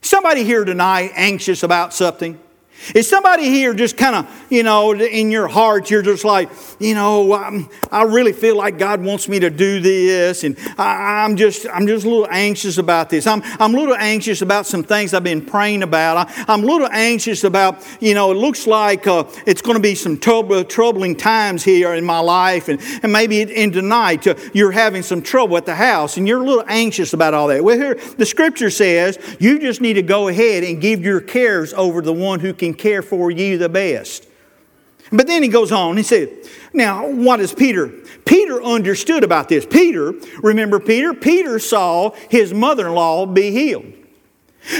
Somebody 0.00 0.44
here 0.44 0.64
tonight 0.64 1.12
anxious 1.14 1.62
about 1.62 1.92
something? 1.92 2.38
Is 2.94 3.08
somebody 3.08 3.44
here 3.44 3.74
just 3.74 3.96
kind 3.96 4.16
of, 4.16 4.46
you 4.50 4.62
know, 4.62 4.94
in 4.94 5.30
your 5.30 5.48
heart, 5.48 5.90
you're 5.90 6.02
just 6.02 6.24
like, 6.24 6.50
you 6.78 6.94
know, 6.94 7.34
I'm, 7.34 7.68
i 7.90 8.02
really 8.02 8.32
feel 8.32 8.56
like 8.56 8.78
God 8.78 9.02
wants 9.02 9.28
me 9.28 9.40
to 9.40 9.50
do 9.50 9.80
this, 9.80 10.44
and 10.44 10.56
I, 10.78 11.24
am 11.24 11.36
just, 11.36 11.66
I'm 11.68 11.86
just 11.86 12.06
a 12.06 12.08
little 12.08 12.28
anxious 12.30 12.78
about 12.78 13.10
this. 13.10 13.26
I'm, 13.26 13.42
I'm 13.58 13.74
a 13.74 13.78
little 13.78 13.96
anxious 13.96 14.42
about 14.42 14.66
some 14.66 14.82
things 14.82 15.12
I've 15.12 15.24
been 15.24 15.44
praying 15.44 15.82
about. 15.82 16.28
I, 16.28 16.54
am 16.54 16.62
a 16.62 16.66
little 16.66 16.88
anxious 16.90 17.44
about, 17.44 17.86
you 18.00 18.14
know, 18.14 18.30
it 18.30 18.36
looks 18.36 18.66
like 18.66 19.06
uh, 19.06 19.24
it's 19.46 19.60
going 19.60 19.76
to 19.76 19.82
be 19.82 19.94
some 19.94 20.16
trouble, 20.16 20.64
troubling 20.64 21.16
times 21.16 21.64
here 21.64 21.94
in 21.94 22.04
my 22.04 22.20
life, 22.20 22.68
and, 22.68 22.80
and 23.02 23.12
maybe 23.12 23.42
in 23.42 23.72
tonight 23.72 24.26
uh, 24.26 24.34
you're 24.54 24.72
having 24.72 25.02
some 25.02 25.20
trouble 25.20 25.56
at 25.56 25.66
the 25.66 25.74
house, 25.74 26.16
and 26.16 26.26
you're 26.26 26.40
a 26.40 26.46
little 26.46 26.64
anxious 26.68 27.12
about 27.12 27.34
all 27.34 27.48
that. 27.48 27.62
Well, 27.62 27.76
here 27.76 27.94
the 28.16 28.26
Scripture 28.26 28.70
says 28.70 29.18
you 29.38 29.58
just 29.58 29.80
need 29.80 29.94
to 29.94 30.02
go 30.02 30.28
ahead 30.28 30.64
and 30.64 30.80
give 30.80 31.02
your 31.02 31.20
cares 31.20 31.74
over 31.74 32.00
to 32.00 32.06
the 32.06 32.12
one 32.12 32.40
who 32.40 32.54
can 32.54 32.67
can 32.72 32.78
care 32.78 33.02
for 33.02 33.30
you 33.30 33.58
the 33.58 33.68
best. 33.68 34.26
But 35.10 35.26
then 35.26 35.42
he 35.42 35.48
goes 35.48 35.72
on, 35.72 35.96
he 35.96 36.02
said, 36.02 36.30
Now, 36.72 37.08
what 37.08 37.40
is 37.40 37.54
Peter? 37.54 37.88
Peter 38.24 38.62
understood 38.62 39.24
about 39.24 39.48
this. 39.48 39.64
Peter, 39.64 40.12
remember 40.42 40.78
Peter? 40.78 41.14
Peter 41.14 41.58
saw 41.58 42.10
his 42.28 42.52
mother 42.52 42.88
in 42.88 42.94
law 42.94 43.24
be 43.24 43.50
healed. 43.50 43.94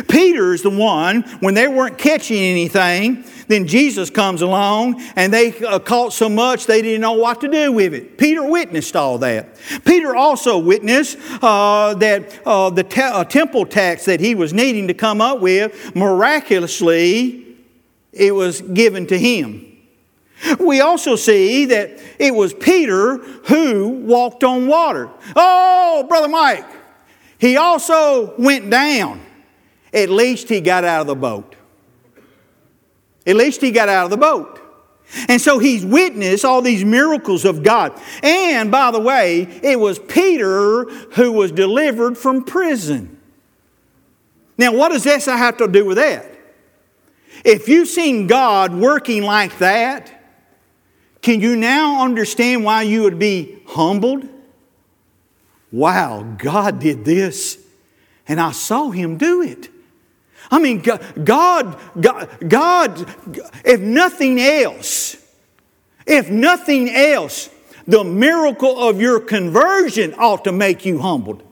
Peter 0.09 0.53
is 0.53 0.63
the 0.63 0.71
one, 0.71 1.23
when 1.41 1.55
they 1.55 1.67
weren't 1.67 1.97
catching 1.97 2.37
anything, 2.37 3.25
then 3.47 3.67
Jesus 3.67 4.11
comes 4.11 4.43
along 4.43 5.03
and 5.17 5.33
they 5.33 5.57
uh, 5.65 5.79
caught 5.79 6.13
so 6.13 6.29
much 6.29 6.67
they 6.67 6.83
didn't 6.83 7.01
know 7.01 7.13
what 7.13 7.41
to 7.41 7.49
do 7.49 7.73
with 7.73 7.95
it. 7.95 8.19
Peter 8.19 8.45
witnessed 8.47 8.95
all 8.97 9.17
that. 9.19 9.57
Peter 9.87 10.15
also 10.15 10.59
witnessed 10.59 11.17
uh, 11.43 11.95
that 11.95 12.39
uh, 12.45 12.69
the 12.69 12.85
te- 12.85 13.01
uh, 13.01 13.25
temple 13.25 13.65
tax 13.65 14.05
that 14.05 14.21
he 14.21 14.35
was 14.35 14.53
needing 14.53 14.89
to 14.89 14.95
come 14.95 15.23
up 15.23 15.41
with 15.41 15.97
miraculously 15.97 17.48
it 18.19 18.35
was 18.35 18.61
given 18.61 19.07
to 19.07 19.19
him. 19.19 19.65
We 20.61 20.81
also 20.81 21.17
see 21.17 21.67
that 21.67 22.01
it 22.19 22.35
was 22.35 22.55
Peter 22.55 23.17
who 23.17 23.89
walked 23.89 24.45
on 24.45 24.69
water. 24.69 25.11
Oh, 25.35 26.05
Brother 26.09 26.29
Mike, 26.29 26.67
he 27.39 27.57
also 27.57 28.35
went 28.37 28.71
down. 28.71 29.21
At 29.93 30.11
least 30.11 30.49
he 30.49 30.61
got 30.61 30.85
out 30.85 31.01
of 31.03 31.07
the 31.07 31.17
boat. 31.17 31.57
At 33.27 33.37
least 33.37 33.61
he 33.61 33.71
got 33.71 33.89
out 33.89 34.05
of 34.05 34.11
the 34.11 34.17
boat. 34.17 34.61
And 35.29 35.41
so 35.41 35.59
he's 35.59 35.85
witnessed 35.85 36.45
all 36.45 36.61
these 36.63 36.85
miracles 36.85 37.45
of 37.45 37.63
God. 37.63 37.99
And 38.23 38.71
by 38.71 38.91
the 38.91 39.01
way, 39.01 39.43
it 39.63 39.81
was 39.81 39.99
Peter 39.99 40.85
who 40.85 41.33
was 41.33 41.51
delivered 41.51 42.17
from 42.19 42.45
prison. 42.45 43.19
Now, 44.59 44.73
what 44.75 44.91
does 44.91 45.05
this 45.05 45.27
have 45.27 45.57
to 45.59 45.69
do 45.69 45.85
with 45.85 45.97
that? 45.97 46.38
If 47.45 47.69
you've 47.69 47.89
seen 47.89 48.27
God 48.27 48.75
working 48.75 49.23
like 49.23 49.59
that, 49.59 50.13
can 51.23 51.41
you 51.41 51.57
now 51.57 52.05
understand 52.05 52.65
why 52.65 52.83
you 52.83 53.03
would 53.03 53.19
be 53.19 53.59
humbled? 53.67 54.29
Wow, 55.71 56.23
God 56.39 56.81
did 56.81 57.05
this, 57.05 57.59
and 58.27 58.41
I 58.41 58.53
saw 58.53 58.91
Him 58.91 59.19
do 59.19 59.43
it. 59.43 59.69
I 60.51 60.59
mean, 60.59 60.81
God, 60.81 61.03
God, 61.23 61.79
God, 62.49 63.15
if 63.65 63.81
nothing 63.81 64.41
else, 64.41 65.17
if 66.07 66.31
nothing 66.31 66.89
else, 66.89 67.51
the 67.87 68.05
miracle 68.05 68.89
of 68.89 69.01
your 69.01 69.21
conversion 69.21 70.15
ought 70.15 70.45
to 70.45 70.53
make 70.53 70.87
you 70.87 70.99
humbled. 70.99 71.43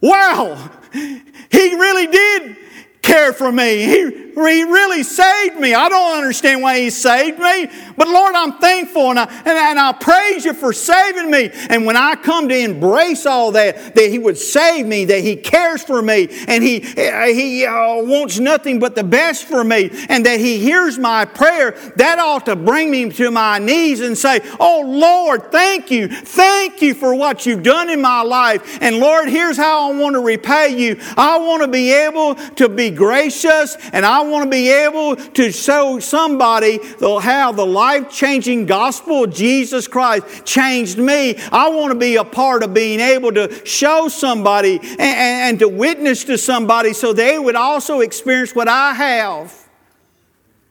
Wow, 0.00 0.70
He 0.92 1.74
really 1.76 2.08
did 2.08 2.56
care 3.02 3.32
for 3.32 3.52
me. 3.52 3.84
He, 3.84 4.21
he 4.34 4.64
really 4.64 5.02
saved 5.02 5.58
me. 5.58 5.74
I 5.74 5.88
don't 5.88 6.16
understand 6.16 6.62
why 6.62 6.80
He 6.80 6.90
saved 6.90 7.38
me, 7.38 7.68
but 7.96 8.08
Lord, 8.08 8.34
I'm 8.34 8.58
thankful 8.58 9.10
and 9.10 9.18
I, 9.18 9.24
and, 9.24 9.48
and 9.48 9.78
I 9.78 9.92
praise 9.92 10.44
you 10.44 10.54
for 10.54 10.72
saving 10.72 11.30
me. 11.30 11.50
And 11.68 11.84
when 11.84 11.96
I 11.96 12.14
come 12.14 12.48
to 12.48 12.56
embrace 12.56 13.26
all 13.26 13.52
that, 13.52 13.94
that 13.94 14.10
He 14.10 14.18
would 14.18 14.38
save 14.38 14.86
me, 14.86 15.04
that 15.06 15.20
He 15.20 15.36
cares 15.36 15.82
for 15.82 16.00
me, 16.00 16.28
and 16.48 16.62
He, 16.62 16.80
he 16.80 17.66
uh, 17.66 18.02
wants 18.02 18.38
nothing 18.38 18.78
but 18.78 18.94
the 18.94 19.04
best 19.04 19.44
for 19.44 19.62
me, 19.62 19.90
and 20.08 20.24
that 20.26 20.40
He 20.40 20.58
hears 20.58 20.98
my 20.98 21.24
prayer, 21.24 21.72
that 21.96 22.18
ought 22.18 22.46
to 22.46 22.56
bring 22.56 22.90
me 22.90 23.10
to 23.10 23.30
my 23.30 23.58
knees 23.58 24.00
and 24.00 24.16
say, 24.16 24.40
Oh 24.58 24.82
Lord, 24.86 25.52
thank 25.52 25.90
you. 25.90 26.08
Thank 26.08 26.80
you 26.82 26.94
for 26.94 27.14
what 27.14 27.46
you've 27.46 27.62
done 27.62 27.90
in 27.90 28.00
my 28.00 28.22
life. 28.22 28.78
And 28.80 28.98
Lord, 28.98 29.28
here's 29.28 29.56
how 29.56 29.90
I 29.90 29.96
want 29.96 30.14
to 30.14 30.20
repay 30.20 30.76
you. 30.76 30.98
I 31.16 31.38
want 31.38 31.62
to 31.62 31.68
be 31.68 31.92
able 31.92 32.34
to 32.34 32.68
be 32.68 32.90
gracious 32.90 33.76
and 33.92 34.04
I 34.22 34.24
want 34.24 34.44
to 34.44 34.50
be 34.50 34.70
able 34.70 35.16
to 35.16 35.50
show 35.50 35.98
somebody 35.98 36.78
how 37.00 37.50
the 37.50 37.66
life 37.66 38.08
changing 38.08 38.66
gospel 38.66 39.24
of 39.24 39.34
Jesus 39.34 39.88
Christ 39.88 40.44
changed 40.44 40.96
me. 40.96 41.34
I 41.50 41.70
want 41.70 41.92
to 41.92 41.98
be 41.98 42.14
a 42.14 42.24
part 42.24 42.62
of 42.62 42.72
being 42.72 43.00
able 43.00 43.32
to 43.32 43.66
show 43.66 44.06
somebody 44.06 44.78
and, 44.78 45.00
and 45.00 45.58
to 45.58 45.68
witness 45.68 46.22
to 46.24 46.38
somebody 46.38 46.92
so 46.92 47.12
they 47.12 47.36
would 47.36 47.56
also 47.56 47.98
experience 47.98 48.54
what 48.54 48.68
I 48.68 48.94
have. 48.94 49.68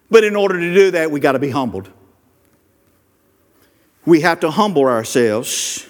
But 0.09 0.23
in 0.23 0.37
order 0.37 0.57
to 0.57 0.73
do 0.73 0.91
that, 0.91 1.11
we 1.11 1.19
got 1.19 1.33
to 1.33 1.39
be 1.39 1.49
humbled. 1.49 1.89
We 4.05 4.21
have 4.21 4.39
to 4.39 4.49
humble 4.49 4.85
ourselves 4.85 5.85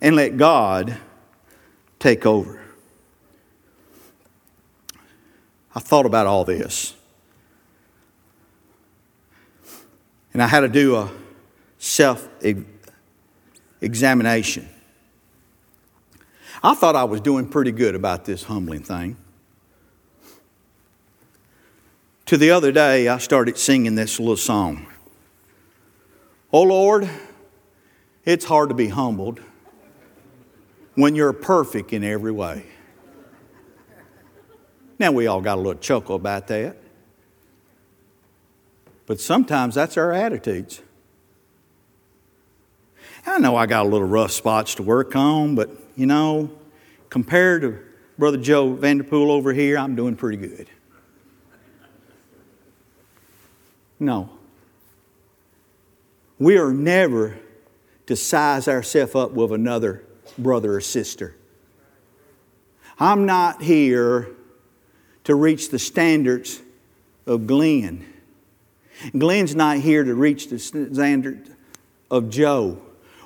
and 0.00 0.16
let 0.16 0.38
God 0.38 0.96
take 1.98 2.24
over. 2.24 2.65
I 5.76 5.78
thought 5.78 6.06
about 6.06 6.26
all 6.26 6.46
this. 6.46 6.94
And 10.32 10.42
I 10.42 10.46
had 10.46 10.60
to 10.60 10.68
do 10.68 10.96
a 10.96 11.10
self 11.76 12.26
examination. 13.82 14.70
I 16.62 16.74
thought 16.74 16.96
I 16.96 17.04
was 17.04 17.20
doing 17.20 17.46
pretty 17.46 17.72
good 17.72 17.94
about 17.94 18.24
this 18.24 18.44
humbling 18.44 18.84
thing. 18.84 19.18
To 22.24 22.38
the 22.38 22.50
other 22.50 22.72
day, 22.72 23.06
I 23.06 23.18
started 23.18 23.58
singing 23.58 23.96
this 23.96 24.18
little 24.18 24.38
song. 24.38 24.86
Oh 26.54 26.62
Lord, 26.62 27.08
it's 28.24 28.46
hard 28.46 28.70
to 28.70 28.74
be 28.74 28.88
humbled 28.88 29.40
when 30.94 31.14
you're 31.14 31.34
perfect 31.34 31.92
in 31.92 32.02
every 32.02 32.32
way. 32.32 32.64
Now, 34.98 35.12
we 35.12 35.26
all 35.26 35.40
got 35.40 35.58
a 35.58 35.60
little 35.60 35.80
chuckle 35.80 36.16
about 36.16 36.46
that. 36.48 36.76
But 39.06 39.20
sometimes 39.20 39.74
that's 39.74 39.96
our 39.96 40.12
attitudes. 40.12 40.82
I 43.26 43.38
know 43.38 43.56
I 43.56 43.66
got 43.66 43.86
a 43.86 43.88
little 43.88 44.06
rough 44.06 44.30
spots 44.30 44.74
to 44.76 44.82
work 44.82 45.16
on, 45.16 45.54
but 45.54 45.70
you 45.96 46.06
know, 46.06 46.50
compared 47.10 47.62
to 47.62 47.78
Brother 48.18 48.38
Joe 48.38 48.72
Vanderpool 48.72 49.30
over 49.30 49.52
here, 49.52 49.78
I'm 49.78 49.94
doing 49.94 50.16
pretty 50.16 50.38
good. 50.38 50.68
No. 53.98 54.30
We 56.38 56.58
are 56.58 56.72
never 56.72 57.38
to 58.06 58.14
size 58.16 58.68
ourselves 58.68 59.14
up 59.14 59.32
with 59.32 59.52
another 59.52 60.04
brother 60.38 60.74
or 60.74 60.80
sister. 60.80 61.34
I'm 62.98 63.26
not 63.26 63.62
here 63.62 64.36
to 65.26 65.34
reach 65.34 65.70
the 65.70 65.78
standards 65.78 66.62
of 67.26 67.48
Glenn. 67.48 68.06
Glenn's 69.18 69.56
not 69.56 69.78
here 69.78 70.04
to 70.04 70.14
reach 70.14 70.48
the 70.50 70.58
standard 70.60 71.50
of 72.12 72.30
Joe. 72.30 72.80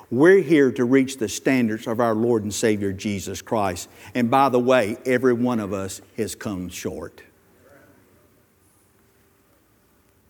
We're 0.09 0.41
here 0.41 0.71
to 0.71 0.83
reach 0.83 1.19
the 1.19 1.29
standards 1.29 1.85
of 1.85 1.99
our 1.99 2.15
Lord 2.15 2.41
and 2.41 2.51
Savior 2.51 2.91
Jesus 2.91 3.43
Christ. 3.43 3.87
And 4.15 4.31
by 4.31 4.49
the 4.49 4.59
way, 4.59 4.97
every 5.05 5.33
one 5.33 5.59
of 5.59 5.73
us 5.73 6.01
has 6.17 6.33
come 6.33 6.69
short. 6.69 7.21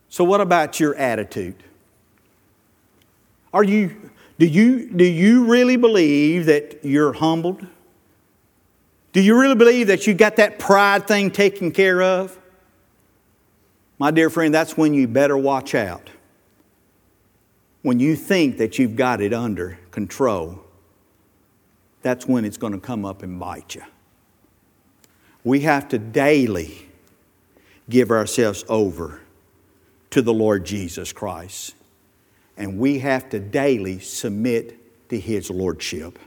So, 0.09 0.25
what 0.25 0.41
about 0.41 0.77
your 0.77 0.93
attitude? 0.95 1.63
Are 3.53 3.63
you, 3.63 4.11
do, 4.37 4.45
you, 4.45 4.89
do 4.89 5.05
you 5.05 5.45
really 5.45 5.77
believe 5.77 6.47
that 6.47 6.83
you're 6.83 7.13
humbled? 7.13 7.65
Do 9.13 9.21
you 9.21 9.39
really 9.39 9.55
believe 9.55 9.87
that 9.87 10.07
you 10.07 10.13
got 10.13 10.37
that 10.37 10.59
pride 10.59 11.07
thing 11.07 11.31
taken 11.31 11.71
care 11.71 12.01
of? 12.01 12.37
My 13.99 14.11
dear 14.11 14.29
friend, 14.29 14.53
that's 14.53 14.77
when 14.77 14.93
you 14.93 15.07
better 15.07 15.37
watch 15.37 15.75
out 15.75 16.09
when 17.81 17.99
you 17.99 18.15
think 18.15 18.57
that 18.57 18.77
you've 18.77 18.95
got 18.95 19.21
it 19.21 19.33
under 19.33 19.79
control, 19.89 20.63
that's 22.01 22.27
when 22.27 22.45
it's 22.45 22.57
going 22.57 22.73
to 22.73 22.79
come 22.79 23.05
up 23.05 23.23
and 23.23 23.39
bite 23.39 23.75
you. 23.75 23.83
We 25.43 25.61
have 25.61 25.89
to 25.89 25.97
daily 25.97 26.87
give 27.89 28.11
ourselves 28.11 28.63
over 28.69 29.21
to 30.11 30.21
the 30.21 30.33
Lord 30.33 30.65
Jesus 30.65 31.11
Christ. 31.11 31.73
And 32.57 32.77
we 32.77 32.99
have 32.99 33.29
to 33.29 33.39
daily 33.39 33.99
submit 33.99 35.09
to 35.09 35.19
His 35.19 35.49
Lordship. 35.49 36.19